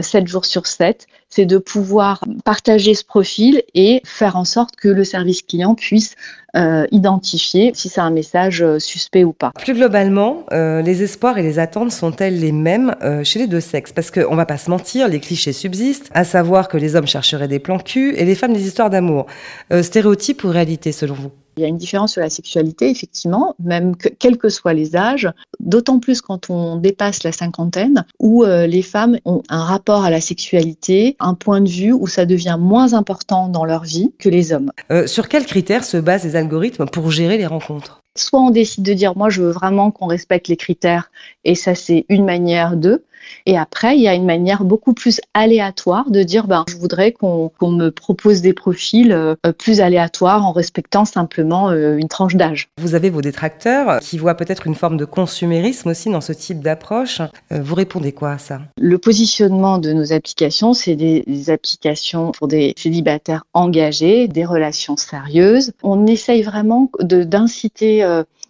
7 0.03 0.27
jours 0.27 0.45
sur 0.45 0.67
7. 0.67 1.07
C'est 1.29 1.47
de 1.47 1.59
pouvoir 1.59 2.25
partager 2.45 2.95
ce 2.95 3.05
profil 3.05 3.63
et 3.75 4.01
faire 4.05 4.37
en 4.37 4.45
sorte 4.45 4.75
que 4.77 4.89
le 4.89 5.05
service 5.05 5.43
client 5.43 5.75
puisse 5.75 6.15
euh, 6.57 6.87
identifier 6.91 7.73
si 7.75 7.89
c'est 7.89 8.01
un 8.01 8.11
message 8.11 8.63
euh, 8.63 8.79
suspect 8.79 9.25
ou 9.25 9.33
pas. 9.33 9.53
Plus 9.59 9.75
globalement, 9.75 10.47
euh, 10.53 10.83
les 10.83 11.03
espoirs 11.03 11.39
et 11.39 11.43
les 11.43 11.59
attentes 11.59 11.93
sont-elles 11.93 12.41
les 12.41 12.53
mêmes 12.53 12.95
euh, 13.03 13.23
chez 13.23 13.39
les 13.39 13.47
deux 13.47 13.61
sexes? 13.61 13.93
Parce 13.93 14.11
qu'on 14.11 14.35
va 14.35 14.47
pas 14.47 14.57
se 14.57 14.71
mentir, 14.71 15.09
les 15.09 15.21
clichés 15.21 15.53
subsistent, 15.53 16.11
à 16.15 16.25
savoir 16.25 16.69
que 16.69 16.77
les 16.77 16.97
hommes 16.97 17.07
chercheraient 17.07 17.49
des 17.49 17.59
plans 17.59 17.79
cul 17.79 18.15
et 18.17 18.25
les 18.25 18.35
femmes 18.35 18.55
des 18.55 18.67
histoires 18.67 18.91
d'amour. 18.91 19.27
Euh, 19.73 19.83
stéréotype 19.83 20.43
ou 20.45 20.49
réalité 20.49 20.93
selon 20.93 21.15
vous? 21.15 21.33
Il 21.57 21.63
y 21.63 21.65
a 21.65 21.69
une 21.69 21.79
différence 21.79 22.13
sur 22.13 22.21
la 22.21 22.29
sexualité, 22.31 22.91
effectivement, 22.91 23.55
même 23.59 23.97
que, 23.97 24.09
quels 24.09 24.37
que 24.37 24.49
soient 24.49 24.75
les 24.75 24.95
âges, 24.95 25.31
d'autant 25.59 25.99
plus 25.99 26.21
quand 26.21 26.51
on 26.51 26.77
dépasse 26.77 27.23
la 27.23 27.33
cinquantaine, 27.33 28.05
où 28.19 28.45
euh, 28.45 28.67
les 28.67 28.83
femmes 28.83 29.19
ont 29.25 29.43
un 29.49 29.63
rapport 29.63 30.05
à 30.05 30.11
la 30.11 30.21
sexualité, 30.21 31.17
un 31.19 31.35
point 31.35 31.63
de 31.63 31.69
vue 31.69 31.93
où 31.93 32.07
ça 32.07 32.27
devient 32.27 32.59
moins 32.61 32.93
important 32.93 33.49
dans 33.49 33.65
leur 33.65 33.85
vie 33.85 34.13
que 34.19 34.29
les 34.29 34.53
hommes. 34.53 34.71
Euh, 34.91 35.07
sur 35.07 35.29
quels 35.29 35.47
critères 35.47 35.85
se 35.85 35.97
basent 35.97 36.25
les 36.25 36.37
algorithmes 36.37 36.87
pour 36.87 37.11
gérer 37.11 37.39
les 37.39 37.47
rencontres? 37.47 38.03
Soit 38.17 38.41
on 38.41 38.51
décide 38.51 38.85
de 38.85 38.93
dire, 38.93 39.17
moi 39.17 39.31
je 39.31 39.43
veux 39.43 39.51
vraiment 39.51 39.91
qu'on 39.91 40.07
respecte 40.07 40.49
les 40.49 40.57
critères, 40.57 41.11
et 41.45 41.55
ça 41.55 41.75
c'est 41.75 42.05
une 42.09 42.25
manière 42.25 42.77
de, 42.77 43.03
et 43.47 43.57
après, 43.57 43.97
il 43.97 44.03
y 44.03 44.09
a 44.09 44.15
une 44.15 44.25
manière 44.25 44.65
beaucoup 44.65 44.93
plus 44.93 45.21
aléatoire 45.35 46.11
de 46.11 46.23
dire, 46.23 46.47
ben, 46.47 46.65
je 46.69 46.77
voudrais 46.77 47.13
qu'on 47.13 47.51
qu 47.61 47.67
me 47.67 47.91
propose 47.91 48.41
des 48.43 48.53
profils 48.53 49.13
euh, 49.13 49.35
plus 49.59 49.81
aléatoires 49.81 50.47
en 50.47 50.53
respectant 50.53 51.05
simplement 51.05 51.71
euh, 51.71 51.97
une 51.97 52.09
tranche 52.09 52.37
d'âge. 52.37 52.69
Vous 52.79 52.95
avez 52.95 53.11
vos 53.11 53.23
détracteurs 53.23 54.01
qui 54.01 54.19
voient 54.19 54.35
peut-être 54.35 54.67
une 54.67 54.75
forme 54.75 54.97
de 54.97 55.05
consumérisme 55.05 55.91
aussi 55.91 56.11
dans 56.11 56.21
ce 56.21 56.33
type 56.33 56.61
d'approche. 56.61 57.21
Euh, 57.53 57.61
vous 57.63 57.75
répondez 57.75 58.13
quoi 58.13 58.33
à 58.33 58.39
ça? 58.39 58.61
Le 58.79 58.99
positionnement 58.99 59.79
de 59.79 59.93
nos 59.93 60.13
applications, 60.13 60.75
c'est 60.75 60.97
des, 60.97 61.23
des, 61.27 61.51
applications 61.51 62.33
pour 62.33 62.49
des 62.49 62.75
célibataires 62.77 63.45
engagés, 63.55 64.29
des 64.29 64.45
relations 64.45 64.97
sérieuses. 64.97 65.73
On 65.83 66.07
essaye 66.07 66.43
vraiment 66.43 66.91
d'inciter 67.01 68.03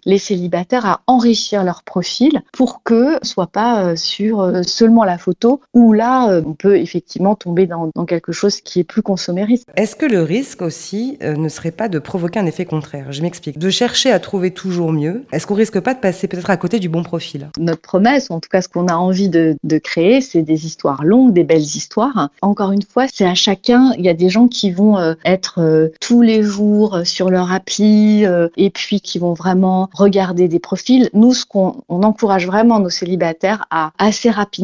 les 0.07 0.19
célibataires 0.19 0.87
à 0.87 1.01
enrichir 1.07 1.65
leur 1.65 1.83
profil 1.83 2.43
pour 2.53 2.83
que 2.83 3.19
ce 3.23 3.31
soit 3.33 3.49
pas 3.49 3.83
euh, 3.83 3.97
sur 3.97 4.41
euh, 4.41 4.63
seulement 4.67 5.05
la 5.05 5.19
photo 5.19 5.61
où 5.75 5.93
là 5.93 6.31
euh, 6.31 6.43
on 6.45 6.53
peut 6.53 6.77
effectivement 6.79 7.35
tomber 7.35 7.67
dans, 7.67 7.91
dans 7.95 8.05
quelque 8.05 8.33
chose 8.33 8.61
qui 8.61 8.81
est 8.81 8.85
plus 8.85 9.03
consommériste. 9.03 9.67
Est-ce 9.77 9.97
que 9.97 10.07
le 10.07 10.23
risque 10.23 10.63
aussi 10.63 11.19
euh, 11.23 11.35
ne 11.37 11.49
serait 11.49 11.71
pas 11.71 11.89
de 11.89 11.99
provoquer 11.99 12.41
un 12.41 12.47
effet 12.47 12.65
contraire? 12.65 13.13
Je 13.13 13.23
m'explique. 13.23 13.59
De 13.59 13.71
chercher 13.71 14.11
à 14.11 14.19
trouver 14.19 14.51
toujours 14.51 14.93
mieux, 14.93 15.25
est-ce 15.33 15.47
qu'on 15.47 15.55
risque 15.55 15.81
pas 15.81 15.95
de 15.95 16.01
passer 16.01 16.29
peut-être 16.29 16.51
à 16.51 16.57
côté 16.57 16.79
du 16.79 16.89
bon 16.89 17.03
profil? 17.03 17.49
Notre 17.59 17.81
promesse, 17.81 18.29
ou 18.31 18.35
en 18.35 18.41
tout 18.41 18.49
cas 18.51 18.63
ce 18.63 18.69
qu'on 18.69 18.89
a 18.89 18.95
envie 18.95 19.29
de, 19.29 19.57
de 19.63 19.79
créer, 19.79 20.21
c'est 20.21 20.43
des 20.43 20.67
histoires 20.67 21.05
longues, 21.05 21.33
des 21.33 21.45
belles 21.45 21.61
histoires. 21.61 22.31
Encore 22.43 22.73
une 22.73 22.83
fois, 22.83 23.07
c'est 23.13 23.27
à 23.27 23.35
chacun. 23.35 23.93
Il 23.99 24.05
y 24.05 24.09
a 24.09 24.15
des 24.15 24.29
gens 24.29 24.49
qui 24.49 24.71
vont 24.71 24.99
euh, 24.99 25.15
être 25.25 25.61
euh, 25.61 25.89
tous 26.01 26.23
les 26.23 26.43
jours 26.43 27.01
sur 27.05 27.31
leur 27.31 27.53
appli 27.53 28.25
et 28.57 28.71
puis 28.71 29.01
qui 29.01 29.19
vont 29.19 29.35
vraiment 29.35 29.89
regarder 29.93 30.49
des 30.49 30.59
profils. 30.59 31.09
Nous, 31.13 31.35
ce 31.35 31.45
qu'on 31.45 31.83
on 31.89 32.03
encourage 32.03 32.47
vraiment 32.47 32.81
nos 32.81 32.91
célibataires 32.91 33.67
à 33.71 33.93
assez 33.99 34.31
rapidement 34.31 34.56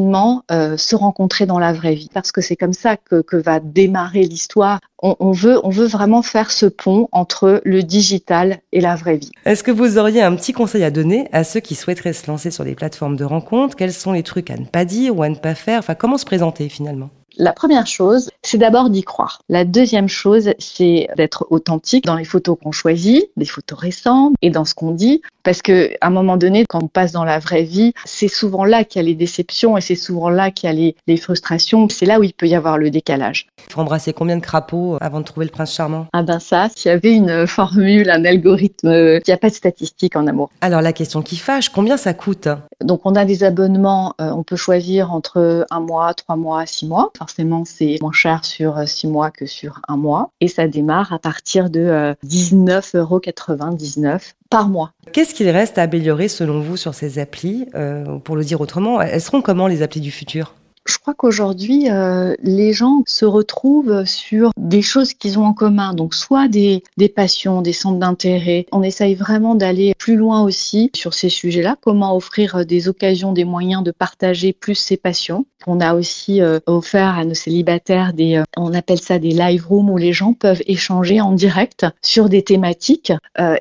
euh, 0.50 0.76
se 0.76 0.96
rencontrer 0.96 1.46
dans 1.46 1.58
la 1.58 1.72
vraie 1.72 1.94
vie, 1.94 2.11
parce 2.12 2.32
que 2.32 2.40
c'est 2.40 2.56
comme 2.56 2.72
ça 2.72 2.96
que, 2.96 3.22
va 3.37 3.61
démarrer 3.61 4.22
l'histoire. 4.22 4.78
On, 5.02 5.16
on 5.18 5.32
veut, 5.32 5.58
on 5.64 5.70
veut 5.70 5.87
vraiment 5.87 6.22
faire 6.22 6.50
ce 6.50 6.66
pont 6.66 7.08
entre 7.12 7.61
le 7.64 7.82
digital 7.82 8.61
et 8.72 8.80
la 8.80 8.94
vraie 8.94 9.16
vie. 9.16 9.32
Est-ce 9.44 9.62
que 9.62 9.70
vous 9.70 9.99
auriez 9.99 10.22
un 10.22 10.37
petit 10.37 10.52
conseil 10.52 10.84
à 10.84 10.90
donner 10.90 11.28
à 11.32 11.44
ceux 11.44 11.61
qui 11.61 11.75
souhaiteraient 11.75 12.12
se 12.12 12.26
lancer 12.26 12.50
sur 12.50 12.64
les 12.64 12.75
plateformes 12.75 13.16
de 13.16 13.25
rencontres? 13.25 13.75
Quels 13.75 13.92
sont 13.92 14.12
les 14.12 14.22
trucs 14.22 14.50
à 14.50 14.56
ne 14.56 14.64
pas 14.64 14.84
dire 14.84 15.16
ou 15.16 15.22
à 15.22 15.28
ne 15.28 15.34
pas 15.34 15.54
faire? 15.54 15.80
Enfin, 15.80 15.94
comment 15.94 16.18
se 16.18 16.25
présenter 16.25 16.68
finalement? 16.68 17.11
La 17.38 17.52
première 17.52 17.86
chose, 17.86 18.30
c'est 18.42 18.58
d'abord 18.58 18.90
d'y 18.90 19.02
croire. 19.02 19.40
La 19.48 19.64
deuxième 19.64 20.08
chose, 20.08 20.50
c'est 20.58 21.08
d'être 21.16 21.46
authentique 21.50 22.04
dans 22.04 22.16
les 22.16 22.24
photos 22.24 22.58
qu'on 22.62 22.72
choisit, 22.72 23.30
des 23.36 23.46
photos 23.46 23.78
récentes 23.78 24.34
et 24.42 24.50
dans 24.50 24.64
ce 24.64 24.74
qu'on 24.74 24.90
dit. 24.90 25.22
Parce 25.42 25.62
que 25.62 25.92
à 26.00 26.06
un 26.06 26.10
moment 26.10 26.36
donné, 26.36 26.64
quand 26.68 26.82
on 26.82 26.88
passe 26.88 27.10
dans 27.10 27.24
la 27.24 27.38
vraie 27.38 27.62
vie, 27.64 27.94
c'est 28.04 28.28
souvent 28.28 28.64
là 28.64 28.84
qu'il 28.84 29.00
y 29.00 29.04
a 29.04 29.06
les 29.06 29.14
déceptions 29.14 29.76
et 29.76 29.80
c'est 29.80 29.96
souvent 29.96 30.28
là 30.28 30.50
qu'il 30.50 30.68
y 30.68 30.70
a 30.70 30.74
les, 30.74 30.94
les 31.06 31.16
frustrations. 31.16 31.88
C'est 31.88 32.06
là 32.06 32.20
où 32.20 32.22
il 32.22 32.32
peut 32.32 32.46
y 32.46 32.54
avoir 32.54 32.78
le 32.78 32.90
décalage. 32.90 33.48
Il 33.66 33.72
faut 33.72 33.80
embrasser 33.80 34.12
combien 34.12 34.36
de 34.36 34.42
crapauds 34.42 34.98
avant 35.00 35.20
de 35.20 35.24
trouver 35.24 35.46
le 35.46 35.52
prince 35.52 35.74
charmant? 35.74 36.06
Ah 36.12 36.22
ben 36.22 36.38
ça, 36.38 36.68
s'il 36.74 36.90
y 36.90 36.94
avait 36.94 37.14
une 37.14 37.46
formule, 37.46 38.10
un 38.10 38.24
algorithme, 38.24 38.88
il 38.88 39.22
n'y 39.26 39.34
a 39.34 39.36
pas 39.36 39.48
de 39.48 39.54
statistiques 39.54 40.16
en 40.16 40.26
amour. 40.26 40.50
Alors 40.60 40.80
la 40.80 40.92
question 40.92 41.22
qui 41.22 41.36
fâche, 41.36 41.70
combien 41.70 41.96
ça 41.96 42.14
coûte? 42.14 42.48
Donc 42.80 43.00
on 43.04 43.14
a 43.14 43.24
des 43.24 43.42
abonnements, 43.42 44.14
euh, 44.20 44.30
on 44.30 44.42
peut 44.42 44.56
choisir 44.56 45.12
entre 45.12 45.66
un 45.70 45.80
mois, 45.80 46.14
trois 46.14 46.36
mois, 46.36 46.66
six 46.66 46.86
mois. 46.86 47.10
Forcément, 47.23 47.64
c'est 47.64 47.99
moins 48.00 48.11
cher 48.11 48.45
sur 48.45 48.79
euh, 48.79 48.87
six 48.87 49.07
mois 49.07 49.31
que 49.31 49.47
sur 49.47 49.81
un 49.87 49.97
mois. 49.97 50.33
Et 50.41 50.49
ça 50.49 50.67
démarre 50.67 51.12
à 51.12 51.21
partir 51.21 51.71
de 51.71 51.79
euh, 51.79 52.14
19,99€ 52.26 54.33
par 54.50 54.69
mois. 54.69 54.91
Qu'est-ce 55.12 55.33
qu'il 55.35 55.49
reste 55.49 55.79
à 55.79 55.83
améliorer 55.83 56.26
selon 56.26 56.61
vous 56.61 56.76
sur 56.76 56.95
ces 56.95 57.21
applis 57.21 57.69
Euh, 57.76 58.19
Pour 58.19 58.35
le 58.35 58.43
dire 58.43 58.61
autrement, 58.61 59.00
elles 59.00 59.21
seront 59.21 59.41
comment 59.41 59.69
les 59.69 59.83
applis 59.83 60.00
du 60.00 60.11
futur? 60.11 60.55
Je 60.84 60.98
crois 60.98 61.14
qu'aujourd'hui, 61.14 61.88
euh, 61.90 62.34
les 62.42 62.72
gens 62.72 63.02
se 63.06 63.24
retrouvent 63.24 64.04
sur 64.04 64.50
des 64.56 64.82
choses 64.82 65.14
qu'ils 65.14 65.38
ont 65.38 65.44
en 65.44 65.52
commun. 65.52 65.94
Donc, 65.94 66.14
soit 66.14 66.48
des, 66.48 66.82
passions, 67.14 67.62
des 67.62 67.72
centres 67.72 67.98
d'intérêt. 67.98 68.66
On 68.72 68.82
essaye 68.82 69.14
vraiment 69.14 69.54
d'aller 69.54 69.94
plus 69.98 70.16
loin 70.16 70.42
aussi 70.42 70.90
sur 70.94 71.14
ces 71.14 71.28
sujets-là. 71.28 71.76
Comment 71.80 72.16
offrir 72.16 72.56
euh, 72.56 72.64
des 72.64 72.88
occasions, 72.88 73.32
des 73.32 73.44
moyens 73.44 73.84
de 73.84 73.92
partager 73.92 74.52
plus 74.52 74.74
ses 74.74 74.96
passions. 74.96 75.46
On 75.68 75.78
a 75.80 75.94
aussi 75.94 76.42
euh, 76.42 76.58
offert 76.66 77.16
à 77.16 77.24
nos 77.24 77.34
célibataires 77.34 78.12
des, 78.12 78.42
on 78.56 78.74
appelle 78.74 79.00
ça 79.00 79.20
des 79.20 79.30
live 79.30 79.64
rooms 79.68 79.90
où 79.90 79.96
les 79.96 80.12
gens 80.12 80.32
peuvent 80.32 80.62
échanger 80.66 81.20
en 81.20 81.30
direct 81.32 81.86
sur 82.02 82.28
des 82.28 82.42
thématiques 82.42 83.12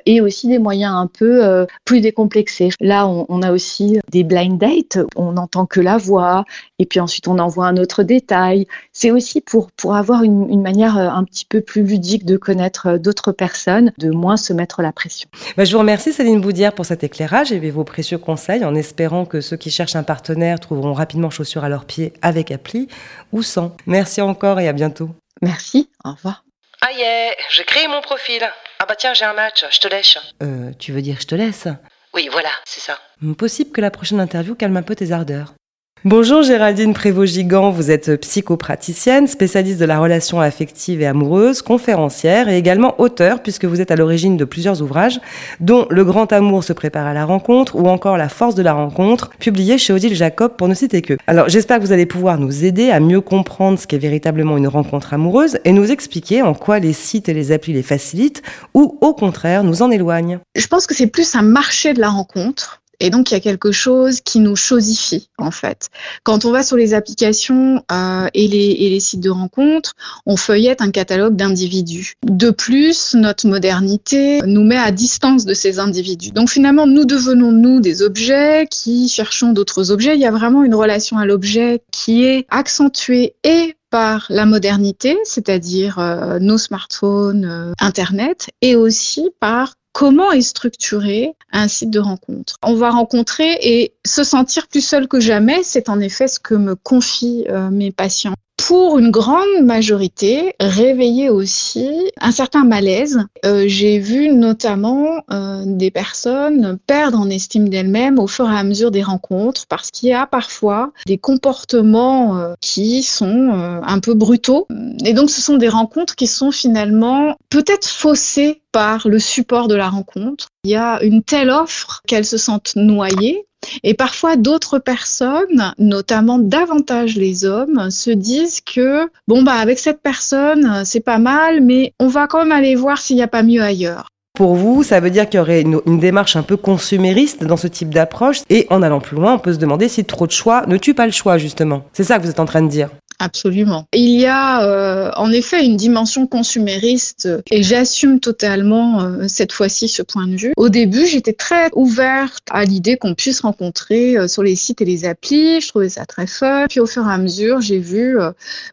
et 0.06 0.20
aussi 0.20 0.48
des 0.48 0.58
moyens 0.58 0.94
un 0.96 1.06
peu 1.06 1.66
plus 1.84 2.00
décomplexés. 2.00 2.70
Là, 2.80 3.06
on, 3.06 3.26
on 3.28 3.42
a 3.42 3.52
aussi 3.52 4.00
des 4.10 4.24
blind 4.24 4.58
dates. 4.58 4.98
On 5.14 5.32
n'entend 5.32 5.66
que 5.66 5.80
la 5.80 5.96
voix 5.96 6.44
et 6.80 6.86
puis 6.86 6.98
ensuite 6.98 7.11
on 7.26 7.38
envoie 7.38 7.66
un 7.66 7.76
autre 7.76 8.02
détail. 8.02 8.66
C'est 8.92 9.10
aussi 9.10 9.40
pour, 9.40 9.70
pour 9.72 9.94
avoir 9.96 10.22
une, 10.22 10.48
une 10.50 10.62
manière 10.62 10.96
euh, 10.98 11.08
un 11.08 11.24
petit 11.24 11.44
peu 11.44 11.60
plus 11.60 11.82
ludique 11.82 12.24
de 12.24 12.36
connaître 12.36 12.88
euh, 12.88 12.98
d'autres 12.98 13.32
personnes, 13.32 13.92
de 13.98 14.10
moins 14.10 14.36
se 14.36 14.52
mettre 14.52 14.82
la 14.82 14.92
pression. 14.92 15.28
Bah, 15.56 15.64
je 15.64 15.72
vous 15.72 15.78
remercie 15.78 16.12
Céline 16.12 16.40
Boudière 16.40 16.72
pour 16.72 16.86
cet 16.86 17.04
éclairage 17.04 17.52
et 17.52 17.70
vos 17.70 17.84
précieux 17.84 18.18
conseils 18.18 18.64
en 18.64 18.74
espérant 18.74 19.24
que 19.24 19.40
ceux 19.40 19.56
qui 19.56 19.70
cherchent 19.70 19.96
un 19.96 20.02
partenaire 20.02 20.60
trouveront 20.60 20.92
rapidement 20.92 21.30
chaussures 21.30 21.64
à 21.64 21.68
leurs 21.68 21.84
pieds 21.84 22.12
avec 22.22 22.50
appli 22.50 22.88
ou 23.32 23.42
sans. 23.42 23.76
Merci 23.86 24.20
encore 24.20 24.60
et 24.60 24.68
à 24.68 24.72
bientôt. 24.72 25.10
Merci, 25.40 25.88
au 26.04 26.10
revoir. 26.12 26.44
Ah 26.80 26.92
yeah, 26.92 27.30
j'ai 27.50 27.64
créé 27.64 27.86
mon 27.88 28.00
profil. 28.00 28.42
Ah 28.80 28.86
bah 28.88 28.96
tiens, 28.98 29.14
j'ai 29.14 29.24
un 29.24 29.34
match, 29.34 29.64
je 29.70 29.78
te 29.78 29.88
lèche. 29.88 30.18
Euh, 30.42 30.72
tu 30.78 30.92
veux 30.92 31.02
dire 31.02 31.16
je 31.20 31.26
te 31.26 31.34
laisse? 31.34 31.68
Oui, 32.14 32.28
voilà, 32.30 32.50
c'est 32.64 32.80
ça. 32.80 32.98
Possible 33.38 33.70
que 33.70 33.80
la 33.80 33.90
prochaine 33.90 34.20
interview 34.20 34.54
calme 34.54 34.76
un 34.76 34.82
peu 34.82 34.94
tes 34.94 35.12
ardeurs. 35.12 35.54
Bonjour 36.04 36.42
Géraldine 36.42 36.94
Prévost-Gigant, 36.94 37.70
vous 37.70 37.92
êtes 37.92 38.16
psychopraticienne, 38.16 39.28
spécialiste 39.28 39.78
de 39.78 39.84
la 39.84 40.00
relation 40.00 40.40
affective 40.40 41.00
et 41.00 41.06
amoureuse, 41.06 41.62
conférencière 41.62 42.48
et 42.48 42.58
également 42.58 43.00
auteur 43.00 43.40
puisque 43.40 43.66
vous 43.66 43.80
êtes 43.80 43.92
à 43.92 43.94
l'origine 43.94 44.36
de 44.36 44.44
plusieurs 44.44 44.82
ouvrages 44.82 45.20
dont 45.60 45.86
Le 45.90 46.04
grand 46.04 46.32
amour 46.32 46.64
se 46.64 46.72
prépare 46.72 47.06
à 47.06 47.14
la 47.14 47.24
rencontre 47.24 47.76
ou 47.76 47.86
encore 47.86 48.16
La 48.16 48.28
force 48.28 48.56
de 48.56 48.64
la 48.64 48.72
rencontre, 48.72 49.30
publié 49.38 49.78
chez 49.78 49.92
Odile 49.92 50.16
Jacob 50.16 50.56
pour 50.56 50.66
ne 50.66 50.74
citer 50.74 51.02
que. 51.02 51.16
Alors 51.28 51.48
j'espère 51.48 51.78
que 51.78 51.84
vous 51.84 51.92
allez 51.92 52.06
pouvoir 52.06 52.36
nous 52.36 52.64
aider 52.64 52.90
à 52.90 52.98
mieux 52.98 53.20
comprendre 53.20 53.78
ce 53.78 53.86
qu'est 53.86 53.96
véritablement 53.96 54.56
une 54.56 54.66
rencontre 54.66 55.14
amoureuse 55.14 55.60
et 55.64 55.70
nous 55.70 55.92
expliquer 55.92 56.42
en 56.42 56.54
quoi 56.54 56.80
les 56.80 56.94
sites 56.94 57.28
et 57.28 57.32
les 57.32 57.52
applis 57.52 57.74
les 57.74 57.84
facilitent 57.84 58.42
ou 58.74 58.98
au 59.02 59.14
contraire 59.14 59.62
nous 59.62 59.82
en 59.82 59.90
éloignent. 59.92 60.40
Je 60.56 60.66
pense 60.66 60.88
que 60.88 60.96
c'est 60.96 61.06
plus 61.06 61.36
un 61.36 61.42
marché 61.42 61.94
de 61.94 62.00
la 62.00 62.08
rencontre. 62.08 62.81
Et 63.02 63.10
donc, 63.10 63.32
il 63.32 63.34
y 63.34 63.36
a 63.36 63.40
quelque 63.40 63.72
chose 63.72 64.20
qui 64.20 64.38
nous 64.38 64.54
chosifie, 64.54 65.28
en 65.36 65.50
fait. 65.50 65.90
Quand 66.22 66.44
on 66.44 66.52
va 66.52 66.62
sur 66.62 66.76
les 66.76 66.94
applications 66.94 67.82
euh, 67.90 68.28
et, 68.32 68.46
les, 68.46 69.00
sites 69.00 69.20
de 69.20 69.28
rencontres, 69.28 69.94
on 70.24 70.36
feuillette 70.36 70.80
un 70.80 70.92
catalogue 70.92 71.34
d'individus. 71.34 72.14
De 72.24 72.50
plus, 72.50 73.14
notre 73.14 73.48
modernité 73.48 74.40
nous 74.46 74.62
met 74.62 74.76
à 74.76 74.92
distance 74.92 75.44
de 75.44 75.52
ces 75.52 75.80
individus. 75.80 76.30
Donc, 76.30 76.48
finalement, 76.48 76.86
nous 76.86 77.04
devenons, 77.04 77.50
nous, 77.50 77.80
des 77.80 78.02
objets 78.02 78.68
qui 78.70 79.08
cherchons 79.08 79.52
d'autres 79.52 79.90
objets. 79.90 80.14
Il 80.14 80.20
y 80.20 80.26
a 80.26 80.30
vraiment 80.30 80.62
une 80.62 80.76
relation 80.76 81.18
à 81.18 81.26
l'objet 81.26 81.82
qui 81.90 82.24
est 82.24 82.46
accentuée 82.50 83.34
et 83.42 83.74
par 83.90 84.26
la 84.30 84.46
modernité, 84.46 85.18
c'est-à-dire 85.24 85.98
euh, 85.98 86.38
nos 86.38 86.56
smartphones, 86.56 87.44
euh, 87.44 87.72
Internet, 87.80 88.48
et 88.62 88.74
aussi 88.74 89.30
par 89.40 89.74
comment 89.92 90.32
est 90.32 90.42
structuré 90.42 91.34
un 91.52 91.68
site 91.68 91.90
de 91.90 92.00
rencontre. 92.00 92.56
On 92.62 92.74
va 92.74 92.90
rencontrer 92.90 93.58
et 93.60 93.92
se 94.04 94.24
sentir 94.24 94.66
plus 94.66 94.80
seul 94.80 95.06
que 95.06 95.20
jamais, 95.20 95.62
c'est 95.62 95.88
en 95.88 96.00
effet 96.00 96.28
ce 96.28 96.40
que 96.40 96.54
me 96.54 96.74
confient 96.74 97.46
euh, 97.48 97.70
mes 97.70 97.92
patients. 97.92 98.34
Pour 98.66 99.00
une 99.00 99.10
grande 99.10 99.64
majorité, 99.64 100.54
réveiller 100.60 101.30
aussi 101.30 101.90
un 102.20 102.30
certain 102.30 102.62
malaise. 102.62 103.18
Euh, 103.44 103.64
J'ai 103.66 103.98
vu 103.98 104.28
notamment 104.28 105.24
euh, 105.32 105.64
des 105.66 105.90
personnes 105.90 106.78
perdre 106.86 107.18
en 107.18 107.28
estime 107.28 107.68
d'elles-mêmes 107.68 108.20
au 108.20 108.28
fur 108.28 108.48
et 108.48 108.56
à 108.56 108.62
mesure 108.62 108.92
des 108.92 109.02
rencontres 109.02 109.66
parce 109.68 109.90
qu'il 109.90 110.10
y 110.10 110.12
a 110.12 110.28
parfois 110.28 110.92
des 111.06 111.18
comportements 111.18 112.38
euh, 112.38 112.54
qui 112.60 113.02
sont 113.02 113.50
un 113.84 113.98
peu 113.98 114.14
brutaux. 114.14 114.68
Et 115.04 115.12
donc 115.12 115.30
ce 115.30 115.40
sont 115.40 115.56
des 115.56 115.68
rencontres 115.68 116.14
qui 116.14 116.28
sont 116.28 116.52
finalement 116.52 117.36
peut-être 117.50 117.88
faussées 117.88 118.62
par 118.70 119.08
le 119.08 119.18
support 119.18 119.66
de 119.66 119.74
la 119.74 119.88
rencontre. 119.88 120.46
Il 120.64 120.70
y 120.70 120.76
a 120.76 121.02
une 121.02 121.24
telle 121.24 121.50
offre 121.50 122.00
qu'elles 122.06 122.24
se 122.24 122.38
sentent 122.38 122.72
noyées. 122.76 123.44
Et 123.82 123.94
parfois, 123.94 124.36
d'autres 124.36 124.78
personnes, 124.78 125.72
notamment 125.78 126.38
davantage 126.38 127.16
les 127.16 127.44
hommes, 127.44 127.90
se 127.90 128.10
disent 128.10 128.60
que 128.60 129.08
bon 129.28 129.42
bah 129.42 129.54
avec 129.54 129.78
cette 129.78 130.02
personne, 130.02 130.82
c'est 130.84 131.00
pas 131.00 131.18
mal, 131.18 131.60
mais 131.60 131.92
on 132.00 132.08
va 132.08 132.26
quand 132.26 132.38
même 132.38 132.52
aller 132.52 132.74
voir 132.74 132.98
s'il 132.98 133.16
n'y 133.16 133.22
a 133.22 133.28
pas 133.28 133.42
mieux 133.42 133.62
ailleurs. 133.62 134.08
Pour 134.34 134.54
vous, 134.54 134.82
ça 134.82 134.98
veut 134.98 135.10
dire 135.10 135.28
qu'il 135.28 135.38
y 135.38 135.40
aurait 135.42 135.60
une, 135.60 135.80
une 135.84 135.98
démarche 135.98 136.36
un 136.36 136.42
peu 136.42 136.56
consumériste 136.56 137.44
dans 137.44 137.58
ce 137.58 137.66
type 137.66 137.92
d'approche? 137.92 138.38
Et 138.48 138.66
en 138.70 138.82
allant 138.82 139.00
plus 139.00 139.16
loin, 139.16 139.34
on 139.34 139.38
peut 139.38 139.52
se 139.52 139.58
demander 139.58 139.88
si 139.88 140.06
trop 140.06 140.26
de 140.26 140.32
choix 140.32 140.64
ne 140.66 140.78
tue 140.78 140.94
pas 140.94 141.04
le 141.04 141.12
choix, 141.12 141.36
justement. 141.36 141.84
C'est 141.92 142.04
ça 142.04 142.16
que 142.18 142.24
vous 142.24 142.30
êtes 142.30 142.40
en 142.40 142.46
train 142.46 142.62
de 142.62 142.68
dire? 142.68 142.88
Absolument. 143.22 143.86
Il 143.92 144.18
y 144.18 144.26
a 144.26 144.64
euh, 144.64 145.12
en 145.14 145.30
effet 145.30 145.64
une 145.64 145.76
dimension 145.76 146.26
consumériste 146.26 147.28
et 147.52 147.62
j'assume 147.62 148.18
totalement 148.18 149.00
euh, 149.00 149.28
cette 149.28 149.52
fois-ci 149.52 149.86
ce 149.86 150.02
point 150.02 150.26
de 150.26 150.34
vue. 150.34 150.52
Au 150.56 150.68
début, 150.68 151.06
j'étais 151.06 151.32
très 151.32 151.70
ouverte 151.76 152.42
à 152.50 152.64
l'idée 152.64 152.96
qu'on 152.96 153.14
puisse 153.14 153.42
rencontrer 153.42 154.18
euh, 154.18 154.26
sur 154.26 154.42
les 154.42 154.56
sites 154.56 154.82
et 154.82 154.84
les 154.84 155.04
applis. 155.04 155.60
Je 155.60 155.68
trouvais 155.68 155.88
ça 155.88 156.04
très 156.04 156.26
fun. 156.26 156.66
Puis 156.68 156.80
au 156.80 156.86
fur 156.86 157.06
et 157.06 157.12
à 157.12 157.18
mesure, 157.18 157.60
j'ai 157.60 157.78
vu 157.78 158.18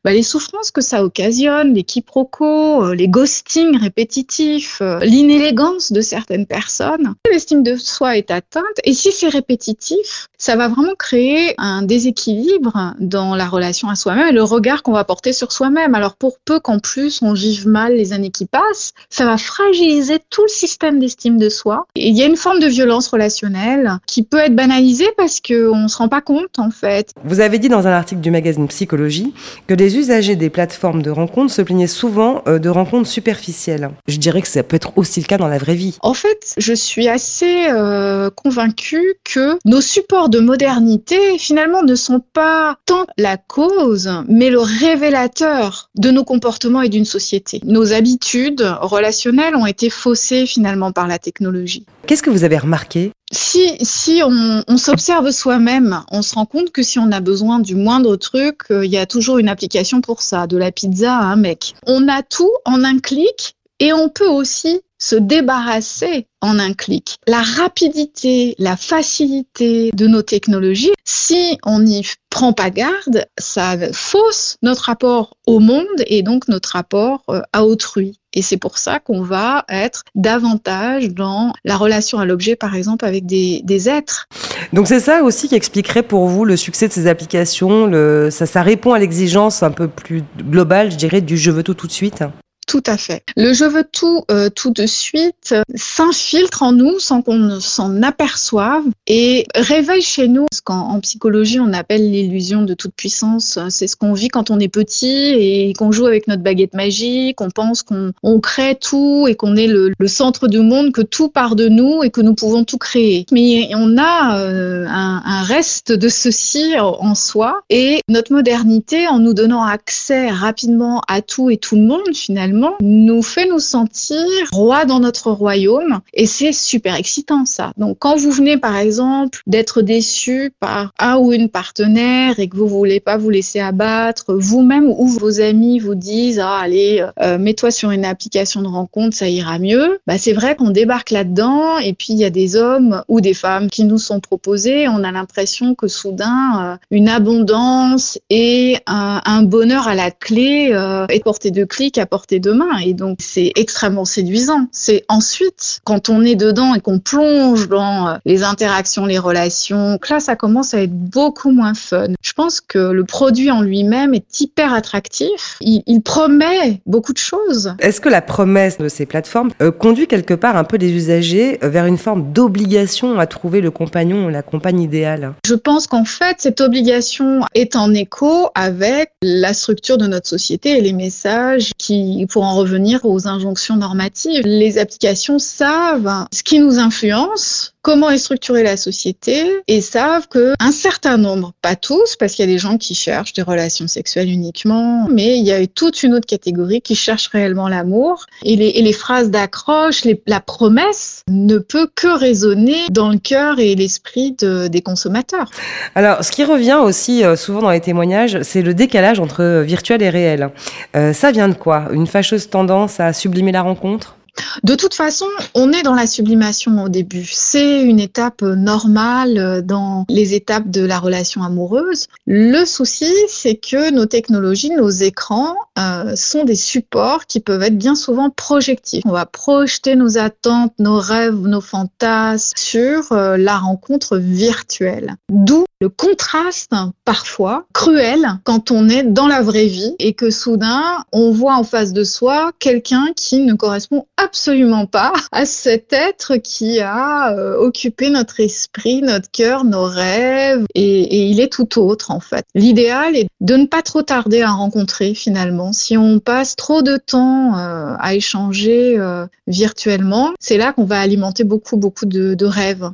bah, 0.03 0.13
les 0.13 0.23
souffrances 0.23 0.71
que 0.71 0.81
ça 0.81 1.03
occasionne, 1.03 1.75
les 1.75 1.83
quiproquos, 1.83 2.93
les 2.93 3.07
ghostings 3.07 3.77
répétitifs, 3.77 4.81
l'inélégance 5.03 5.91
de 5.91 6.01
certaines 6.01 6.47
personnes. 6.47 7.13
L'estime 7.31 7.61
de 7.61 7.75
soi 7.75 8.17
est 8.17 8.31
atteinte 8.31 8.63
et 8.83 8.95
si 8.95 9.11
c'est 9.11 9.29
répétitif, 9.29 10.27
ça 10.39 10.55
va 10.55 10.69
vraiment 10.69 10.95
créer 10.97 11.53
un 11.59 11.83
déséquilibre 11.83 12.95
dans 12.99 13.35
la 13.35 13.47
relation 13.47 13.89
à 13.89 13.95
soi-même 13.95 14.38
le 14.39 14.43
regard 14.43 14.83
qu'on 14.83 14.93
va 14.93 15.03
porter 15.03 15.33
sur 15.33 15.51
soi-même. 15.51 15.95
Alors 15.95 16.15
pour 16.15 16.39
peu 16.39 16.61
qu'en 16.61 16.79
plus 16.79 17.21
on 17.21 17.33
vive 17.33 17.67
mal 17.67 17.93
les 17.93 18.13
années 18.13 18.31
qui 18.31 18.45
passent, 18.45 18.93
ça 19.09 19.25
va 19.25 19.37
fragiliser 19.37 20.19
tout 20.29 20.43
le 20.43 20.47
système 20.47 20.97
d'estime 20.97 21.37
de 21.37 21.49
soi. 21.49 21.87
Et 21.95 22.07
il 22.07 22.17
y 22.17 22.23
a 22.23 22.25
une 22.25 22.37
forme 22.37 22.61
de 22.61 22.67
violence 22.67 23.09
relationnelle 23.09 23.97
qui 24.07 24.23
peut 24.23 24.37
être 24.37 24.55
banalisée 24.55 25.09
parce 25.17 25.41
qu'on 25.41 25.75
ne 25.75 25.87
se 25.89 25.97
rend 25.97 26.07
pas 26.07 26.21
compte 26.21 26.57
en 26.57 26.71
fait. 26.71 27.11
Vous 27.25 27.41
avez 27.41 27.59
dit 27.59 27.67
dans 27.67 27.85
un 27.85 27.91
article 27.91 28.21
du 28.21 28.31
magazine 28.31 28.69
Psychologie 28.69 29.33
que 29.67 29.73
les 29.73 29.97
usagers 29.97 30.37
des 30.37 30.49
plateformes 30.49 31.01
de 31.01 31.09
rencontres 31.09 31.53
se 31.53 31.61
plaignaient 31.61 31.87
souvent 31.87 32.41
euh, 32.47 32.59
de 32.59 32.69
rencontres 32.69 33.09
superficielles. 33.09 33.89
Je 34.07 34.17
dirais 34.19 34.41
que 34.41 34.47
ça 34.47 34.63
peut 34.63 34.77
être 34.77 34.93
aussi 34.95 35.19
le 35.19 35.25
cas 35.25 35.37
dans 35.37 35.49
la 35.49 35.57
vraie 35.57 35.75
vie. 35.75 35.97
En 36.01 36.13
fait, 36.13 36.53
je 36.57 36.73
suis 36.73 37.09
assez 37.09 37.67
euh, 37.69 38.29
convaincue 38.29 39.15
que 39.25 39.57
nos 39.65 39.81
supports 39.81 40.29
de 40.29 40.39
modernité 40.39 41.37
finalement 41.37 41.83
ne 41.83 41.95
sont 41.95 42.21
pas 42.31 42.77
tant 42.85 43.05
la 43.17 43.35
cause, 43.35 44.09
mais 44.29 44.49
le 44.49 44.59
révélateur 44.59 45.89
de 45.97 46.11
nos 46.11 46.23
comportements 46.23 46.81
et 46.81 46.89
d'une 46.89 47.03
société. 47.03 47.59
Nos 47.65 47.91
habitudes 47.91 48.61
relationnelles 48.79 49.55
ont 49.55 49.65
été 49.65 49.89
faussées 49.89 50.45
finalement 50.45 50.91
par 50.91 51.07
la 51.07 51.19
technologie. 51.19 51.85
Qu'est-ce 52.07 52.23
que 52.23 52.29
vous 52.29 52.43
avez 52.43 52.57
remarqué? 52.57 53.11
Si, 53.31 53.77
si 53.81 54.21
on, 54.23 54.63
on 54.67 54.77
s'observe 54.77 55.29
soi-même, 55.31 56.01
on 56.11 56.21
se 56.21 56.35
rend 56.35 56.45
compte 56.45 56.71
que 56.71 56.81
si 56.81 56.97
on 56.97 57.11
a 57.11 57.19
besoin 57.19 57.59
du 57.59 57.75
moindre 57.75 58.15
truc, 58.15 58.61
euh, 58.71 58.85
il 58.85 58.91
y 58.91 58.97
a 58.97 59.05
toujours 59.05 59.37
une 59.37 59.49
application 59.49 60.01
pour 60.01 60.21
ça, 60.21 60.47
de 60.47 60.57
la 60.57 60.71
pizza 60.71 61.15
à 61.15 61.23
un 61.25 61.35
mec. 61.35 61.75
On 61.85 62.07
a 62.07 62.23
tout 62.23 62.51
en 62.65 62.83
un 62.83 62.99
clic 62.99 63.55
et 63.79 63.93
on 63.93 64.09
peut 64.09 64.27
aussi 64.27 64.81
se 64.99 65.15
débarrasser 65.15 66.27
en 66.41 66.59
un 66.59 66.73
clic. 66.73 67.17
La 67.27 67.41
rapidité, 67.41 68.55
la 68.59 68.77
facilité 68.77 69.91
de 69.93 70.07
nos 70.07 70.21
technologies, 70.21 70.91
si 71.05 71.57
on 71.65 71.79
n'y 71.79 72.05
prend 72.29 72.53
pas 72.53 72.69
garde, 72.69 73.25
ça 73.39 73.75
fausse 73.93 74.57
notre 74.61 74.83
rapport 74.83 75.33
au 75.47 75.59
monde 75.59 75.87
et 76.05 76.21
donc 76.21 76.47
notre 76.47 76.73
rapport 76.73 77.23
euh, 77.29 77.41
à 77.53 77.65
autrui. 77.65 78.19
Et 78.33 78.41
c'est 78.43 78.57
pour 78.57 78.77
ça 78.77 78.99
qu'on 78.99 79.23
va 79.23 79.65
être 79.69 80.03
davantage 80.13 81.09
dans 81.09 81.51
la 81.65 81.77
relation 81.77 82.19
à 82.19 82.25
l'objet, 82.25 82.55
par 82.55 82.75
exemple, 82.75 83.05
avec 83.05 83.25
des, 83.25 83.89
êtres. 83.89 84.27
Donc 84.71 84.87
c'est 84.87 84.99
ça 84.99 85.23
aussi 85.23 85.47
qui 85.47 85.55
expliquerait 85.55 86.03
pour 86.03 86.27
vous 86.27 86.45
le 86.45 86.55
succès 86.55 86.87
de 86.87 86.93
ces 86.93 87.07
applications. 87.07 87.89
Ça, 88.29 88.45
ça 88.45 88.61
répond 88.61 88.93
à 88.93 88.99
l'exigence 88.99 89.63
un 89.63 89.71
peu 89.71 89.87
plus 89.87 90.23
globale, 90.37 90.91
je 90.91 90.97
dirais, 90.97 91.21
du 91.21 91.37
je 91.37 91.49
veux 91.49 91.63
tout 91.63 91.73
tout 91.73 91.87
de 91.87 91.91
suite. 91.91 92.23
Tout 92.69 92.83
à 92.85 92.97
fait. 92.97 93.23
Le 93.35 93.51
je 93.51 93.65
veux 93.65 93.83
tout 93.83 94.25
euh, 94.29 94.51
tout 94.51 94.69
de 94.69 94.85
suite 94.85 95.53
euh, 95.53 95.63
s'infiltre 95.73 96.61
en 96.61 96.71
nous 96.71 96.99
sans 96.99 97.23
qu'on 97.23 97.59
s'en 97.59 98.03
aperçoive 98.03 98.83
et 99.07 99.47
réveille 99.55 100.03
chez 100.03 100.27
nous 100.27 100.45
ce 100.53 100.61
qu'en 100.61 100.99
psychologie 100.99 101.59
on 101.59 101.73
appelle 101.73 102.11
l'illusion 102.11 102.61
de 102.61 102.75
toute 102.75 102.93
puissance. 102.93 103.57
C'est 103.69 103.87
ce 103.87 103.95
qu'on 103.95 104.13
vit 104.13 104.27
quand 104.27 104.51
on 104.51 104.59
est 104.59 104.67
petit 104.67 105.07
et 105.07 105.73
qu'on 105.73 105.91
joue 105.91 106.05
avec 106.05 106.27
notre 106.27 106.43
baguette 106.43 106.75
magique, 106.75 107.41
on 107.41 107.49
pense 107.49 107.81
qu'on 107.81 108.11
on 108.21 108.39
crée 108.39 108.75
tout 108.75 109.25
et 109.27 109.33
qu'on 109.33 109.55
est 109.55 109.65
le, 109.65 109.91
centre 110.05 110.47
du 110.47 110.59
monde, 110.59 110.91
que 110.91 111.01
tout 111.01 111.29
part 111.29 111.55
de 111.55 111.69
nous 111.69 112.03
et 112.03 112.11
que 112.11 112.21
nous 112.21 112.35
pouvons 112.35 112.65
tout 112.65 112.77
créer. 112.77 113.25
Mais 113.31 113.69
on 113.73 113.97
a 113.97 114.37
euh, 114.41 114.85
un 114.87 115.41
reste 115.41 115.91
de 115.91 116.07
ceci 116.07 116.75
en 116.79 117.15
soi 117.15 117.61
et 117.71 118.01
notre 118.09 118.31
modernité 118.31 119.07
en 119.07 119.17
nous 119.17 119.33
donnant 119.33 119.63
accès 119.63 120.29
rapidement 120.29 121.01
à 121.07 121.23
tout 121.23 121.49
et 121.49 121.57
tout 121.57 121.75
le 121.75 121.81
monde 121.81 122.13
finalement 122.13 122.58
nous 122.81 123.21
fait 123.21 123.47
nous 123.47 123.59
sentir 123.59 124.17
rois 124.51 124.85
dans 124.85 124.99
notre 124.99 125.31
royaume 125.31 125.99
et 126.13 126.25
c'est 126.25 126.53
super 126.53 126.95
excitant 126.95 127.45
ça. 127.45 127.73
Donc 127.77 127.97
quand 127.99 128.15
vous 128.17 128.31
venez 128.31 128.57
par 128.57 128.75
exemple 128.77 129.41
d'être 129.47 129.81
déçu 129.81 130.51
par 130.59 130.91
un 130.99 131.17
ou 131.17 131.31
une 131.31 131.49
partenaire 131.49 132.39
et 132.39 132.47
que 132.47 132.57
vous 132.57 132.67
voulez 132.67 132.99
pas 132.99 133.17
vous 133.17 133.29
laisser 133.29 133.59
abattre, 133.59 134.33
vous-même 134.33 134.87
ou 134.87 135.07
vos 135.07 135.41
amis 135.41 135.79
vous 135.79 135.95
disent 135.95 136.39
ah 136.39 136.59
allez 136.59 137.05
euh, 137.21 137.37
mets-toi 137.37 137.71
sur 137.71 137.91
une 137.91 138.05
application 138.05 138.61
de 138.61 138.67
rencontre 138.67 139.15
ça 139.15 139.29
ira 139.29 139.59
mieux. 139.59 139.99
Bah 140.07 140.17
c'est 140.17 140.33
vrai 140.33 140.55
qu'on 140.55 140.71
débarque 140.71 141.11
là-dedans 141.11 141.77
et 141.77 141.93
puis 141.93 142.13
il 142.13 142.17
y 142.17 142.25
a 142.25 142.29
des 142.29 142.55
hommes 142.55 143.03
ou 143.07 143.21
des 143.21 143.33
femmes 143.33 143.69
qui 143.69 143.83
nous 143.83 143.97
sont 143.97 144.19
proposés, 144.19 144.87
on 144.87 145.03
a 145.03 145.11
l'impression 145.11 145.75
que 145.75 145.87
soudain 145.87 146.73
euh, 146.73 146.77
une 146.91 147.09
abondance 147.09 148.19
et 148.29 148.77
un, 148.87 149.43
bonheur 149.43 149.87
à 149.87 149.95
la 149.95 150.11
clé 150.11 150.69
euh, 150.71 151.05
est 151.07 151.23
porté 151.23 151.51
de 151.51 151.63
clics 151.63 151.97
à 151.97 152.05
portée 152.05 152.39
de 152.39 152.48
demain. 152.49 152.77
Et 152.79 152.93
donc, 152.93 153.17
c'est 153.19 153.51
extrêmement 153.55 154.05
séduisant. 154.05 154.67
C'est 154.71 155.05
ensuite, 155.07 155.79
quand 155.83 156.09
on 156.09 156.23
est 156.23 156.35
dedans 156.35 156.73
et 156.73 156.81
qu'on 156.81 156.99
plonge 156.99 157.67
dans 157.67 158.07
euh, 158.07 158.17
les 158.25 158.43
interactions, 158.43 159.05
les 159.05 159.19
relations, 159.19 159.97
que 159.97 160.13
là, 160.13 160.19
ça 160.19 160.35
commence 160.35 160.73
à 160.73 160.81
être 160.81 160.93
beaucoup 160.93 161.51
moins 161.51 161.73
fun. 161.73 162.07
Je 162.21 162.33
pense 162.33 162.61
que 162.61 162.79
le 162.79 163.03
produit 163.03 163.51
en 163.51 163.61
lui-même 163.61 164.13
est 164.13 164.39
hyper 164.39 164.73
attractif. 164.73 165.57
Il, 165.61 165.83
il, 165.85 166.01
promet 166.01 166.81
beaucoup 166.85 167.13
de 167.13 167.17
choses. 167.17 167.75
Est-ce 167.79 168.01
que 168.01 168.09
la 168.09 168.21
promesse 168.21 168.77
de 168.77 168.87
ces 168.87 169.05
plateformes 169.05 169.51
euh, 169.61 169.71
conduit 169.71 170.07
quelque 170.07 170.33
part 170.33 170.55
un 170.55 170.63
peu 170.63 170.77
les 170.77 170.91
usagers 170.91 171.59
euh, 171.63 171.69
vers 171.69 171.85
une 171.85 171.97
forme 171.97 172.31
d'obligation 172.31 173.19
à 173.19 173.27
trouver 173.27 173.61
le 173.61 173.69
compagnon 173.69 174.25
ou 174.25 174.29
la 174.29 174.41
compagne 174.41 174.81
idéale? 174.81 175.33
Je 175.45 175.55
pense 175.55 175.87
qu'en 175.87 176.05
fait, 176.05 176.37
cette 176.39 176.61
obligation 176.61 177.41
est 177.53 177.75
en 177.75 177.93
écho 177.93 178.49
avec 178.55 179.11
la 179.21 179.53
structure 179.53 179.97
de 179.97 180.07
notre 180.07 180.27
société 180.27 180.77
et 180.77 180.81
les 180.81 180.93
messages 180.93 181.71
qui, 181.77 182.25
pour 182.29 182.38
en 182.43 182.55
revenir 182.55 183.05
aux 183.05 183.27
injonctions 183.27 183.75
normatives. 183.75 184.45
Les 184.45 184.77
applications 184.77 185.39
savent 185.39 186.27
ce 186.31 186.43
qui 186.43 186.59
nous 186.59 186.79
influence, 186.79 187.73
comment 187.81 188.09
est 188.09 188.17
structurée 188.17 188.63
la 188.63 188.77
société 188.77 189.45
et 189.67 189.81
savent 189.81 190.27
que 190.27 190.53
un 190.59 190.71
certain 190.71 191.17
nombre, 191.17 191.53
pas 191.61 191.75
tous, 191.75 192.15
parce 192.17 192.33
qu'il 192.33 192.45
y 192.45 192.49
a 192.49 192.51
des 192.51 192.59
gens 192.59 192.77
qui 192.77 192.95
cherchent 192.95 193.33
des 193.33 193.41
relations 193.41 193.87
sexuelles 193.87 194.29
uniquement, 194.29 195.07
mais 195.09 195.37
il 195.37 195.45
y 195.45 195.51
a 195.51 195.65
toute 195.67 196.03
une 196.03 196.13
autre 196.13 196.25
catégorie 196.25 196.81
qui 196.81 196.95
cherche 196.95 197.27
réellement 197.27 197.67
l'amour 197.67 198.25
et 198.43 198.55
les, 198.55 198.93
phrases 198.93 199.29
d'accroche, 199.29 200.01
la 200.27 200.39
promesse 200.39 201.23
ne 201.29 201.57
peut 201.57 201.87
que 201.95 202.07
résonner 202.07 202.87
dans 202.89 203.09
le 203.09 203.17
cœur 203.17 203.59
et 203.59 203.75
l'esprit 203.75 204.35
de, 204.39 204.67
des 204.67 204.81
consommateurs. 204.81 205.49
Alors, 205.95 206.23
ce 206.23 206.31
qui 206.31 206.43
revient 206.43 206.79
aussi 206.81 207.23
euh, 207.23 207.35
souvent 207.35 207.61
dans 207.61 207.69
les 207.69 207.81
témoignages, 207.81 208.41
c'est 208.41 208.61
le 208.61 208.73
décalage 208.73 209.19
entre 209.19 209.61
virtuel 209.61 210.01
et 210.01 210.09
réel. 210.09 210.49
Euh, 210.95 211.13
ça 211.13 211.31
vient 211.31 211.47
de 211.47 211.53
quoi? 211.53 211.87
Une 211.91 212.07
fâcheuse 212.07 212.49
tendance 212.49 212.99
à 212.99 213.13
sublimer 213.13 213.51
la 213.51 213.61
rencontre? 213.61 214.18
De 214.63 214.75
toute 214.75 214.93
façon, 214.93 215.27
on 215.55 215.71
est 215.71 215.83
dans 215.83 215.93
la 215.93 216.07
sublimation 216.07 216.83
au 216.83 216.89
début. 216.89 217.27
C'est 217.31 217.81
une 217.81 217.99
étape 217.99 218.41
normale 218.41 219.63
dans 219.65 220.05
les 220.09 220.33
étapes 220.33 220.69
de 220.69 220.83
la 220.85 220.99
relation 220.99 221.43
amoureuse. 221.43 222.07
Le 222.25 222.65
souci, 222.65 223.13
c'est 223.27 223.55
que 223.55 223.91
nos 223.91 224.05
technologies, 224.05 224.71
nos 224.71 224.89
écrans 224.89 225.55
euh, 225.77 226.15
sont 226.15 226.43
des 226.43 226.55
supports 226.55 227.25
qui 227.25 227.39
peuvent 227.39 227.63
être 227.63 227.77
bien 227.77 227.95
souvent 227.95 228.29
projectifs. 228.29 229.03
On 229.05 229.11
va 229.11 229.25
projeter 229.25 229.95
nos 229.95 230.17
attentes, 230.17 230.73
nos 230.79 230.99
rêves, 230.99 231.35
nos 231.35 231.61
fantasmes 231.61 232.53
sur 232.57 233.11
euh, 233.11 233.37
la 233.37 233.57
rencontre 233.57 234.17
virtuelle. 234.17 235.15
D'où 235.29 235.65
le 235.81 235.87
contraste 235.87 236.73
parfois 237.05 237.65
cruel 237.73 238.39
quand 238.43 238.69
on 238.69 238.89
est 238.89 239.03
dans 239.03 239.27
la 239.27 239.41
vraie 239.41 239.67
vie 239.67 239.95
et 239.99 240.13
que 240.13 240.29
soudain 240.29 241.05
on 241.13 241.31
voit 241.31 241.55
en 241.55 241.63
face 241.63 241.93
de 241.93 242.03
soi 242.03 242.51
quelqu'un 242.59 243.07
qui 243.15 243.39
ne 243.39 243.53
correspond 243.53 244.05
absolument 244.29 244.85
pas 244.85 245.13
à 245.31 245.47
cet 245.47 245.91
être 245.91 246.37
qui 246.37 246.79
a 246.81 247.33
euh, 247.33 247.57
occupé 247.57 248.11
notre 248.11 248.39
esprit, 248.39 249.01
notre 249.01 249.31
cœur, 249.31 249.63
nos 249.63 249.85
rêves 249.85 250.65
et, 250.75 251.01
et, 251.01 251.25
il 251.25 251.39
est 251.39 251.51
tout 251.51 251.79
autre 251.79 252.11
en 252.11 252.19
fait. 252.19 252.45
L'idéal 252.53 253.15
est 253.15 253.27
de 253.41 253.55
ne 253.55 253.65
pas 253.65 253.81
trop 253.81 254.03
tarder 254.03 254.43
à 254.43 254.51
rencontrer 254.51 255.15
finalement. 255.15 255.73
Si 255.73 255.97
on 255.97 256.19
passe 256.19 256.55
trop 256.55 256.83
de 256.83 256.97
temps 256.97 257.57
euh, 257.57 257.95
à 257.97 258.13
échanger 258.13 258.99
euh, 258.99 259.25
virtuellement, 259.47 260.29
c'est 260.39 260.57
là 260.57 260.73
qu'on 260.73 260.85
va 260.85 260.99
alimenter 260.99 261.43
beaucoup 261.43 261.77
beaucoup 261.77 262.05
de, 262.05 262.35
de, 262.35 262.45
rêves. 262.45 262.87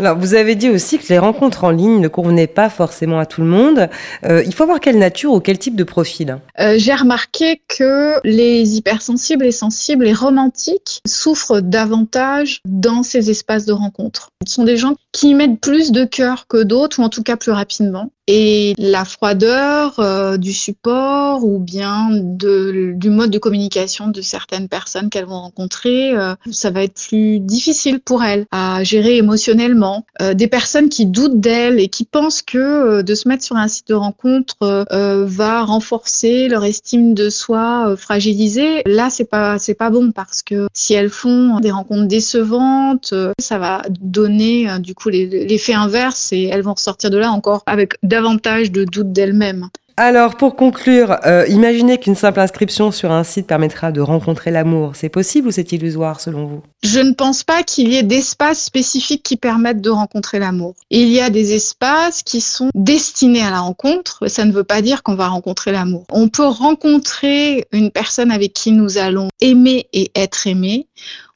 Alors 0.00 0.18
vous 0.18 0.34
avez 0.34 0.56
dit 0.56 0.70
aussi 0.70 0.98
que 0.98 1.06
les 1.08 1.20
rencontres 1.20 1.62
en 1.62 1.70
ligne 1.70 2.00
ne 2.00 2.08
convenaient 2.08 2.48
pas 2.48 2.68
forcément 2.68 3.20
à 3.20 3.26
tout 3.26 3.42
le 3.42 3.46
monde. 3.46 3.88
Il 4.24 4.52
faut 4.54 4.66
voir 4.66 4.80
quelle 4.80 4.98
nature 4.98 5.32
ou 5.32 5.40
quel 5.40 5.58
type 5.58 5.76
de 5.76 5.84
profil. 5.84 6.38
J'ai 6.76 6.94
remarqué 6.94 7.62
que 7.68 8.14
les 8.24 8.76
hypersensibles 8.76 9.46
et 9.46 9.52
sensibles 9.52 10.06
et 10.06 10.12
romantiques 10.12 10.69
souffrent 11.06 11.60
davantage 11.60 12.60
dans 12.64 13.02
ces 13.02 13.30
espaces 13.30 13.64
de 13.64 13.72
rencontre. 13.72 14.30
Ce 14.46 14.54
sont 14.54 14.64
des 14.64 14.76
gens 14.76 14.94
qui 15.12 15.30
y 15.30 15.34
mettent 15.34 15.60
plus 15.60 15.92
de 15.92 16.04
cœur 16.04 16.46
que 16.46 16.62
d'autres, 16.62 17.00
ou 17.00 17.02
en 17.02 17.08
tout 17.08 17.22
cas 17.22 17.36
plus 17.36 17.52
rapidement. 17.52 18.10
Et 18.32 18.74
la 18.78 19.04
froideur 19.04 19.98
euh, 19.98 20.36
du 20.36 20.52
support 20.52 21.44
ou 21.44 21.58
bien 21.58 22.10
du 22.12 23.10
mode 23.10 23.30
de 23.30 23.38
communication 23.38 24.06
de 24.06 24.22
certaines 24.22 24.68
personnes 24.68 25.10
qu'elles 25.10 25.24
vont 25.24 25.40
rencontrer, 25.40 26.12
euh, 26.16 26.36
ça 26.52 26.70
va 26.70 26.84
être 26.84 26.94
plus 27.08 27.40
difficile 27.40 27.98
pour 27.98 28.22
elles 28.22 28.46
à 28.52 28.84
gérer 28.84 29.16
émotionnellement. 29.16 30.06
Euh, 30.22 30.34
des 30.34 30.46
personnes 30.46 30.90
qui 30.90 31.06
doutent 31.06 31.40
d'elles 31.40 31.80
et 31.80 31.88
qui 31.88 32.04
pensent 32.04 32.40
que 32.42 33.02
de 33.02 33.14
se 33.16 33.26
mettre 33.26 33.42
sur 33.42 33.56
un 33.56 33.66
site 33.66 33.88
de 33.88 33.94
rencontre 33.94 34.54
va 34.60 35.64
renforcer 35.64 36.46
leur 36.46 36.64
estime 36.64 37.14
de 37.14 37.30
soi 37.30 37.96
fragilisée, 37.96 38.82
là 38.86 39.10
c'est 39.10 39.24
pas 39.24 39.58
c'est 39.58 39.74
pas 39.74 39.90
bon 39.90 40.12
parce 40.12 40.42
que 40.42 40.68
si 40.72 40.94
elles 40.94 41.10
font 41.10 41.58
des 41.58 41.72
rencontres 41.72 42.06
décevantes, 42.06 43.12
ça 43.40 43.58
va 43.58 43.82
donner 44.00 44.68
du 44.78 44.94
coup 44.94 45.08
l'effet 45.08 45.74
inverse 45.74 46.32
et 46.32 46.44
elles 46.44 46.62
vont 46.62 46.74
ressortir 46.74 47.10
de 47.10 47.18
là 47.18 47.32
encore 47.32 47.64
avec 47.66 47.96
davantage 48.20 48.70
de 48.70 48.84
doutes 48.84 49.12
d'elles-mêmes. 49.12 49.68
Alors, 49.96 50.36
pour 50.36 50.56
conclure, 50.56 51.18
euh, 51.26 51.44
imaginez 51.48 51.98
qu'une 51.98 52.14
simple 52.14 52.40
inscription 52.40 52.90
sur 52.90 53.12
un 53.12 53.22
site 53.22 53.46
permettra 53.46 53.92
de 53.92 54.00
rencontrer 54.00 54.50
l'amour. 54.50 54.92
C'est 54.94 55.10
possible 55.10 55.48
ou 55.48 55.50
c'est 55.50 55.72
illusoire 55.72 56.20
selon 56.20 56.46
vous? 56.46 56.62
Je 56.82 57.00
ne 57.00 57.12
pense 57.12 57.44
pas 57.44 57.62
qu'il 57.62 57.92
y 57.92 57.96
ait 57.96 58.02
d'espaces 58.02 58.64
spécifiques 58.64 59.22
qui 59.22 59.36
permettent 59.36 59.82
de 59.82 59.90
rencontrer 59.90 60.38
l'amour. 60.38 60.74
Il 60.88 61.08
y 61.08 61.20
a 61.20 61.28
des 61.28 61.54
espaces 61.54 62.22
qui 62.22 62.40
sont 62.40 62.70
destinés 62.74 63.42
à 63.42 63.50
la 63.50 63.60
rencontre. 63.60 64.26
Ça 64.28 64.46
ne 64.46 64.52
veut 64.52 64.64
pas 64.64 64.80
dire 64.80 65.02
qu'on 65.02 65.16
va 65.16 65.28
rencontrer 65.28 65.70
l'amour. 65.70 66.04
On 66.10 66.28
peut 66.28 66.46
rencontrer 66.46 67.66
une 67.70 67.90
personne 67.90 68.30
avec 68.30 68.54
qui 68.54 68.72
nous 68.72 68.96
allons 68.96 69.28
aimer 69.42 69.86
et 69.92 70.10
être 70.14 70.46
aimé 70.46 70.86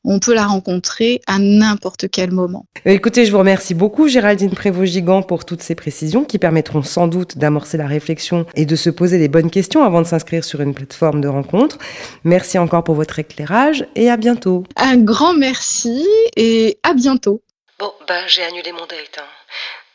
on 0.04 0.18
peut 0.18 0.34
la 0.34 0.46
rencontrer 0.46 1.20
à 1.26 1.38
n'importe 1.38 2.10
quel 2.10 2.30
moment. 2.30 2.66
Écoutez, 2.84 3.24
je 3.24 3.32
vous 3.32 3.38
remercie 3.38 3.74
beaucoup 3.74 4.08
Géraldine 4.08 4.50
Prévost-Gigant 4.50 5.22
pour 5.22 5.44
toutes 5.44 5.62
ces 5.62 5.74
précisions 5.74 6.24
qui 6.24 6.38
permettront 6.38 6.82
sans 6.82 7.08
doute 7.08 7.38
d'amorcer 7.38 7.76
la 7.76 7.86
réflexion 7.86 8.46
et 8.54 8.66
de 8.66 8.76
se 8.76 8.90
poser 8.90 9.18
les 9.18 9.28
bonnes 9.28 9.50
questions 9.50 9.82
avant 9.82 10.02
de 10.02 10.06
s'inscrire 10.06 10.44
sur 10.44 10.60
une 10.60 10.74
plateforme 10.74 11.20
de 11.20 11.28
rencontre. 11.28 11.78
Merci 12.24 12.58
encore 12.58 12.84
pour 12.84 12.94
votre 12.94 13.18
éclairage 13.18 13.86
et 13.96 14.10
à 14.10 14.16
bientôt. 14.16 14.64
Un 14.76 14.98
grand 14.98 15.34
merci 15.34 16.06
et 16.36 16.78
à 16.82 16.94
bientôt. 16.94 17.42
Bon, 17.78 17.92
bah 18.06 18.26
j'ai 18.26 18.42
annulé 18.42 18.72
mon 18.72 18.86
date. 18.86 19.18
Hein. 19.18 19.22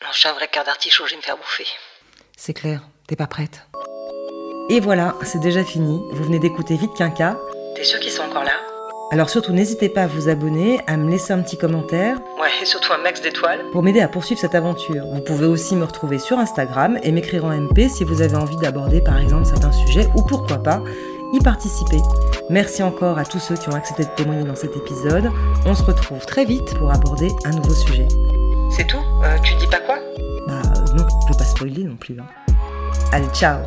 Non, 0.01 0.09
je 0.11 0.19
suis 0.19 0.29
un 0.29 0.33
vrai 0.33 0.47
cœur 0.51 0.63
d'artichaut, 0.65 1.05
je 1.05 1.11
vais 1.11 1.17
me 1.17 1.21
faire 1.21 1.37
bouffer. 1.37 1.65
C'est 2.35 2.53
clair, 2.53 2.87
t'es 3.07 3.15
pas 3.15 3.27
prête. 3.27 3.67
Et 4.69 4.79
voilà, 4.79 5.15
c'est 5.23 5.39
déjà 5.39 5.63
fini. 5.63 5.99
Vous 6.11 6.23
venez 6.23 6.39
d'écouter 6.39 6.75
Vite 6.77 6.93
Quinca. 6.95 7.37
T'es 7.75 7.83
sûr 7.83 7.99
qu'ils 7.99 8.11
sont 8.11 8.23
encore 8.23 8.43
là? 8.43 8.68
Alors 9.11 9.29
surtout, 9.29 9.51
n'hésitez 9.53 9.89
pas 9.89 10.03
à 10.03 10.07
vous 10.07 10.29
abonner, 10.29 10.79
à 10.87 10.95
me 10.97 11.09
laisser 11.09 11.33
un 11.33 11.41
petit 11.41 11.57
commentaire. 11.57 12.17
Ouais, 12.39 12.49
et 12.61 12.65
surtout 12.65 12.93
un 12.93 12.97
max 13.01 13.21
d'étoiles. 13.21 13.59
Pour 13.71 13.81
m'aider 13.83 14.01
à 14.01 14.07
poursuivre 14.07 14.39
cette 14.39 14.55
aventure. 14.55 15.03
Vous 15.13 15.21
pouvez 15.21 15.45
aussi 15.47 15.75
me 15.75 15.83
retrouver 15.83 16.19
sur 16.19 16.37
Instagram 16.37 16.99
et 17.03 17.11
m'écrire 17.11 17.45
en 17.45 17.51
MP 17.51 17.89
si 17.89 18.03
vous 18.03 18.21
avez 18.21 18.35
envie 18.35 18.57
d'aborder 18.57 19.01
par 19.01 19.17
exemple 19.17 19.45
certains 19.45 19.71
sujets 19.71 20.07
ou 20.15 20.21
pourquoi 20.21 20.61
pas 20.61 20.81
y 21.33 21.39
participer. 21.39 21.97
Merci 22.49 22.81
encore 22.83 23.17
à 23.19 23.25
tous 23.25 23.39
ceux 23.39 23.55
qui 23.55 23.69
ont 23.69 23.75
accepté 23.75 24.03
de 24.03 24.09
témoigner 24.15 24.43
dans 24.43 24.55
cet 24.55 24.75
épisode. 24.75 25.31
On 25.65 25.75
se 25.75 25.83
retrouve 25.83 26.25
très 26.25 26.45
vite 26.45 26.75
pour 26.77 26.91
aborder 26.91 27.29
un 27.45 27.51
nouveau 27.51 27.73
sujet. 27.73 28.07
C'est 28.75 28.87
tout? 28.87 28.97
Euh, 29.23 29.37
Tu 29.43 29.55
dis 29.55 29.67
pas 29.67 29.79
quoi? 29.79 29.97
Bah 30.47 30.61
non, 30.95 31.05
je 31.27 31.33
veux 31.33 31.37
pas 31.37 31.43
spoiler 31.45 31.83
non 31.83 31.95
plus. 31.95 32.15
Hein. 32.19 32.53
Allez, 33.11 33.27
ciao 33.33 33.59